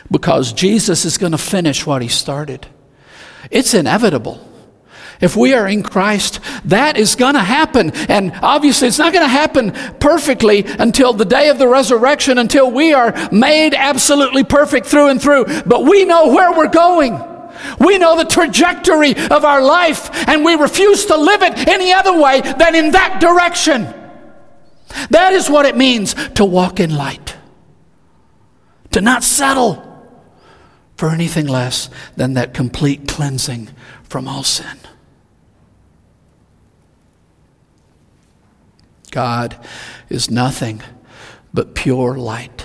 Because 0.09 0.51
Jesus 0.53 1.05
is 1.05 1.17
going 1.17 1.31
to 1.31 1.37
finish 1.37 1.85
what 1.85 2.01
He 2.01 2.07
started. 2.07 2.67
It's 3.49 3.73
inevitable. 3.73 4.47
If 5.21 5.35
we 5.35 5.53
are 5.53 5.67
in 5.67 5.83
Christ, 5.83 6.39
that 6.65 6.97
is 6.97 7.15
going 7.15 7.35
to 7.35 7.41
happen. 7.41 7.91
And 8.09 8.33
obviously, 8.41 8.87
it's 8.87 8.97
not 8.97 9.13
going 9.13 9.23
to 9.23 9.29
happen 9.29 9.71
perfectly 9.99 10.65
until 10.65 11.13
the 11.13 11.25
day 11.25 11.49
of 11.49 11.59
the 11.59 11.67
resurrection, 11.67 12.39
until 12.39 12.71
we 12.71 12.93
are 12.93 13.13
made 13.31 13.75
absolutely 13.75 14.43
perfect 14.43 14.87
through 14.87 15.09
and 15.09 15.21
through. 15.21 15.45
But 15.63 15.85
we 15.85 16.05
know 16.05 16.33
where 16.33 16.51
we're 16.51 16.69
going. 16.69 17.19
We 17.79 17.99
know 17.99 18.17
the 18.17 18.25
trajectory 18.25 19.15
of 19.15 19.45
our 19.45 19.61
life, 19.61 20.27
and 20.27 20.43
we 20.43 20.55
refuse 20.55 21.05
to 21.05 21.15
live 21.15 21.43
it 21.43 21.67
any 21.67 21.93
other 21.93 22.19
way 22.19 22.41
than 22.41 22.73
in 22.73 22.91
that 22.91 23.21
direction. 23.21 23.93
That 25.09 25.33
is 25.33 25.49
what 25.49 25.65
it 25.65 25.75
means 25.75 26.13
to 26.35 26.45
walk 26.45 26.79
in 26.79 26.95
light, 26.95 27.35
to 28.91 29.01
not 29.01 29.23
settle 29.23 29.87
for 30.95 31.09
anything 31.09 31.47
less 31.47 31.89
than 32.15 32.33
that 32.33 32.53
complete 32.53 33.07
cleansing 33.07 33.69
from 34.03 34.27
all 34.27 34.43
sin. 34.43 34.77
God 39.09 39.57
is 40.09 40.31
nothing 40.31 40.81
but 41.53 41.75
pure 41.75 42.15
light. 42.17 42.60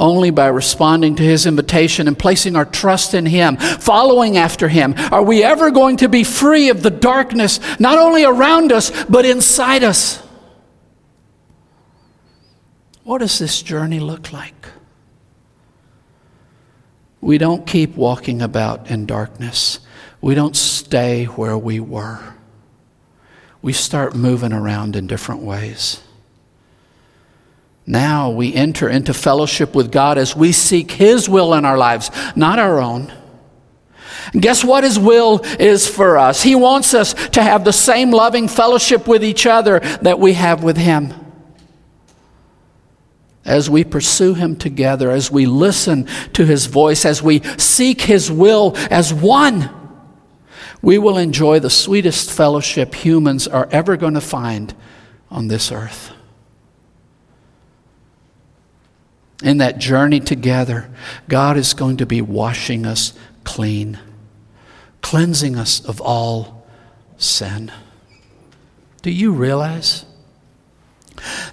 Only 0.00 0.30
by 0.30 0.48
responding 0.48 1.14
to 1.16 1.22
his 1.22 1.46
invitation 1.46 2.08
and 2.08 2.18
placing 2.18 2.56
our 2.56 2.64
trust 2.64 3.14
in 3.14 3.26
him, 3.26 3.56
following 3.56 4.36
after 4.36 4.66
him, 4.66 4.94
are 5.12 5.22
we 5.22 5.44
ever 5.44 5.70
going 5.70 5.98
to 5.98 6.08
be 6.08 6.24
free 6.24 6.70
of 6.70 6.82
the 6.82 6.90
darkness, 6.90 7.60
not 7.78 7.98
only 7.98 8.24
around 8.24 8.72
us, 8.72 8.90
but 9.04 9.24
inside 9.24 9.84
us. 9.84 10.20
What 13.04 13.18
does 13.18 13.38
this 13.38 13.62
journey 13.62 14.00
look 14.00 14.32
like? 14.32 14.66
We 17.20 17.38
don't 17.38 17.66
keep 17.66 17.94
walking 17.94 18.42
about 18.42 18.90
in 18.90 19.06
darkness. 19.06 19.78
We 20.20 20.34
don't 20.34 20.56
stay 20.56 21.26
where 21.26 21.56
we 21.56 21.78
were 21.78 22.34
we 23.62 23.72
start 23.72 24.14
moving 24.14 24.52
around 24.52 24.96
in 24.96 25.06
different 25.06 25.42
ways. 25.42 26.00
Now 27.86 28.30
we 28.30 28.54
enter 28.54 28.88
into 28.88 29.14
fellowship 29.14 29.74
with 29.74 29.90
God 29.90 30.18
as 30.18 30.36
we 30.36 30.52
seek 30.52 30.90
His 30.92 31.28
will 31.28 31.54
in 31.54 31.64
our 31.64 31.78
lives, 31.78 32.10
not 32.36 32.58
our 32.58 32.80
own. 32.80 33.12
Guess 34.32 34.64
what 34.64 34.84
His 34.84 34.98
will 34.98 35.40
is 35.58 35.88
for 35.88 36.18
us? 36.18 36.42
He 36.42 36.54
wants 36.54 36.94
us 36.94 37.14
to 37.30 37.42
have 37.42 37.64
the 37.64 37.72
same 37.72 38.10
loving 38.10 38.48
fellowship 38.48 39.08
with 39.08 39.24
each 39.24 39.46
other 39.46 39.80
that 40.02 40.18
we 40.18 40.34
have 40.34 40.62
with 40.62 40.76
Him. 40.76 41.14
As 43.44 43.68
we 43.68 43.82
pursue 43.82 44.34
Him 44.34 44.56
together, 44.56 45.10
as 45.10 45.30
we 45.30 45.46
listen 45.46 46.06
to 46.34 46.44
His 46.44 46.66
voice, 46.66 47.04
as 47.04 47.22
we 47.22 47.40
seek 47.56 48.02
His 48.02 48.30
will 48.30 48.74
as 48.90 49.12
one 49.12 49.70
we 50.82 50.98
will 50.98 51.18
enjoy 51.18 51.60
the 51.60 51.70
sweetest 51.70 52.30
fellowship 52.30 52.94
humans 52.94 53.46
are 53.46 53.68
ever 53.70 53.96
going 53.96 54.14
to 54.14 54.20
find 54.20 54.74
on 55.30 55.48
this 55.48 55.70
earth. 55.70 56.12
In 59.42 59.58
that 59.58 59.78
journey 59.78 60.20
together, 60.20 60.90
God 61.28 61.56
is 61.56 61.72
going 61.72 61.96
to 61.98 62.06
be 62.06 62.20
washing 62.20 62.84
us 62.84 63.14
clean, 63.44 63.98
cleansing 65.00 65.56
us 65.56 65.84
of 65.84 66.00
all 66.00 66.66
sin. 67.16 67.72
Do 69.02 69.10
you 69.10 69.32
realize? 69.32 70.04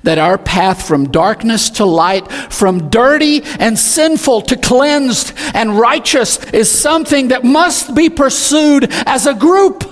That 0.03 0.17
our 0.17 0.37
path 0.37 0.85
from 0.85 1.11
darkness 1.11 1.69
to 1.71 1.85
light, 1.85 2.31
from 2.31 2.89
dirty 2.89 3.41
and 3.43 3.77
sinful 3.77 4.41
to 4.43 4.57
cleansed 4.57 5.33
and 5.53 5.77
righteous, 5.77 6.43
is 6.51 6.69
something 6.69 7.29
that 7.29 7.43
must 7.43 7.95
be 7.95 8.09
pursued 8.09 8.87
as 9.05 9.27
a 9.27 9.33
group. 9.33 9.83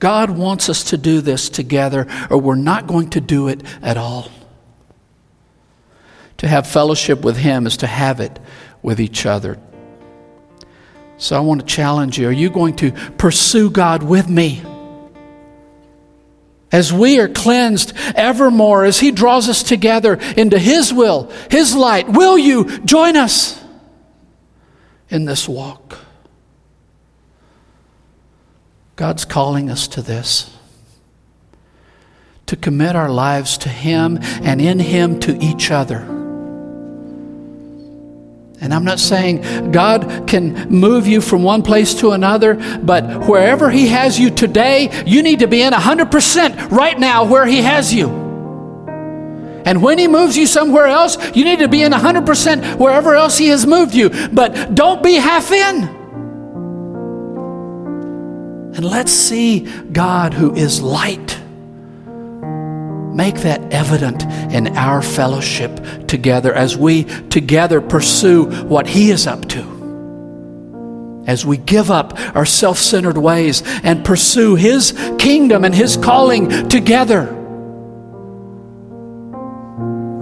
God 0.00 0.30
wants 0.30 0.68
us 0.68 0.84
to 0.84 0.96
do 0.96 1.20
this 1.20 1.48
together, 1.48 2.06
or 2.30 2.38
we're 2.38 2.54
not 2.54 2.86
going 2.86 3.10
to 3.10 3.20
do 3.20 3.48
it 3.48 3.62
at 3.82 3.96
all. 3.96 4.30
To 6.40 6.48
have 6.48 6.66
fellowship 6.66 7.22
with 7.22 7.36
Him 7.36 7.66
is 7.66 7.76
to 7.78 7.86
have 7.86 8.18
it 8.20 8.38
with 8.80 8.98
each 8.98 9.26
other. 9.26 9.58
So 11.18 11.36
I 11.36 11.40
want 11.40 11.60
to 11.60 11.66
challenge 11.66 12.18
you 12.18 12.28
are 12.28 12.32
you 12.32 12.48
going 12.48 12.76
to 12.76 12.92
pursue 12.92 13.70
God 13.70 14.02
with 14.02 14.28
me? 14.28 14.62
as 16.72 16.92
we 16.92 17.18
are 17.18 17.28
cleansed 17.28 17.92
evermore, 18.14 18.84
as 18.84 19.00
He 19.00 19.10
draws 19.10 19.48
us 19.48 19.62
together 19.62 20.14
into 20.36 20.58
His 20.58 20.94
will, 20.94 21.30
His 21.50 21.74
light, 21.74 22.08
will 22.08 22.38
you 22.38 22.78
join 22.80 23.16
us 23.16 23.60
in 25.08 25.24
this 25.24 25.48
walk? 25.48 25.98
God's 28.96 29.24
calling 29.24 29.68
us 29.68 29.88
to 29.88 30.02
this 30.02 30.56
to 32.46 32.56
commit 32.56 32.94
our 32.96 33.10
lives 33.10 33.58
to 33.58 33.68
Him 33.68 34.18
and 34.20 34.60
in 34.60 34.78
Him 34.78 35.18
to 35.20 35.36
each 35.44 35.70
other. 35.70 36.19
And 38.60 38.74
I'm 38.74 38.84
not 38.84 38.98
saying 38.98 39.72
God 39.72 40.26
can 40.26 40.68
move 40.68 41.06
you 41.06 41.22
from 41.22 41.42
one 41.42 41.62
place 41.62 41.94
to 42.00 42.10
another, 42.10 42.54
but 42.82 43.26
wherever 43.26 43.70
He 43.70 43.88
has 43.88 44.18
you 44.18 44.30
today, 44.30 45.02
you 45.06 45.22
need 45.22 45.38
to 45.38 45.46
be 45.46 45.62
in 45.62 45.72
100% 45.72 46.70
right 46.70 46.98
now 46.98 47.24
where 47.24 47.46
He 47.46 47.62
has 47.62 47.94
you. 47.94 48.08
And 49.64 49.82
when 49.82 49.98
He 49.98 50.08
moves 50.08 50.36
you 50.36 50.46
somewhere 50.46 50.86
else, 50.86 51.16
you 51.34 51.44
need 51.44 51.60
to 51.60 51.68
be 51.68 51.82
in 51.82 51.92
100% 51.92 52.76
wherever 52.78 53.14
else 53.14 53.38
He 53.38 53.48
has 53.48 53.66
moved 53.66 53.94
you. 53.94 54.10
But 54.28 54.74
don't 54.74 55.02
be 55.02 55.14
half 55.14 55.50
in. 55.50 55.84
And 58.74 58.84
let's 58.84 59.12
see 59.12 59.60
God 59.92 60.34
who 60.34 60.54
is 60.54 60.82
light 60.82 61.39
Make 63.14 63.36
that 63.40 63.72
evident 63.72 64.22
in 64.52 64.76
our 64.76 65.02
fellowship 65.02 66.06
together 66.06 66.52
as 66.54 66.76
we 66.76 67.04
together 67.28 67.80
pursue 67.80 68.46
what 68.64 68.86
He 68.86 69.10
is 69.10 69.26
up 69.26 69.46
to. 69.48 71.24
As 71.26 71.44
we 71.44 71.56
give 71.56 71.90
up 71.90 72.18
our 72.36 72.46
self 72.46 72.78
centered 72.78 73.18
ways 73.18 73.62
and 73.82 74.04
pursue 74.04 74.54
His 74.54 74.92
kingdom 75.18 75.64
and 75.64 75.74
His 75.74 75.96
calling 75.96 76.68
together. 76.68 77.39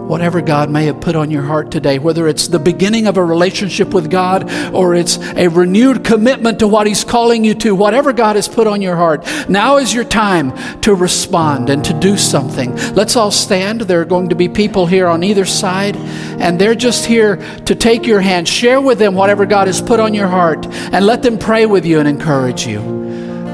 Whatever 0.08 0.40
God 0.40 0.70
may 0.70 0.86
have 0.86 1.00
put 1.00 1.14
on 1.14 1.30
your 1.30 1.42
heart 1.42 1.70
today, 1.70 1.98
whether 1.98 2.26
it's 2.26 2.48
the 2.48 2.58
beginning 2.58 3.06
of 3.06 3.18
a 3.18 3.24
relationship 3.24 3.92
with 3.92 4.10
God 4.10 4.50
or 4.74 4.94
it's 4.94 5.18
a 5.36 5.48
renewed 5.48 6.02
commitment 6.04 6.58
to 6.60 6.66
what 6.66 6.86
He's 6.86 7.04
calling 7.04 7.44
you 7.44 7.54
to, 7.56 7.74
whatever 7.74 8.12
God 8.12 8.36
has 8.36 8.48
put 8.48 8.66
on 8.66 8.80
your 8.80 8.96
heart, 8.96 9.26
now 9.48 9.76
is 9.76 9.92
your 9.92 10.04
time 10.04 10.56
to 10.80 10.94
respond 10.94 11.68
and 11.68 11.84
to 11.84 11.92
do 11.92 12.16
something. 12.16 12.74
Let's 12.94 13.16
all 13.16 13.30
stand. 13.30 13.82
There 13.82 14.00
are 14.00 14.06
going 14.06 14.30
to 14.30 14.34
be 14.34 14.48
people 14.48 14.86
here 14.86 15.06
on 15.06 15.22
either 15.22 15.44
side, 15.44 15.96
and 15.96 16.58
they're 16.58 16.74
just 16.74 17.04
here 17.04 17.36
to 17.66 17.74
take 17.74 18.06
your 18.06 18.20
hand, 18.20 18.48
share 18.48 18.80
with 18.80 18.98
them 18.98 19.14
whatever 19.14 19.44
God 19.44 19.66
has 19.66 19.82
put 19.82 20.00
on 20.00 20.14
your 20.14 20.28
heart, 20.28 20.66
and 20.66 21.04
let 21.04 21.22
them 21.22 21.38
pray 21.38 21.66
with 21.66 21.84
you 21.84 21.98
and 21.98 22.08
encourage 22.08 22.66
you. 22.66 22.80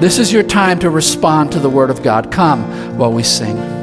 This 0.01 0.19
is 0.19 0.33
your 0.33 0.43
time 0.43 0.79
to 0.81 0.91
respond 0.91 1.53
to 1.53 1.59
the 1.59 1.71
Word 1.71 1.91
of 1.91 2.03
God. 2.03 2.31
Come 2.31 2.99
while 2.99 3.13
we 3.13 3.23
sing. 3.23 3.74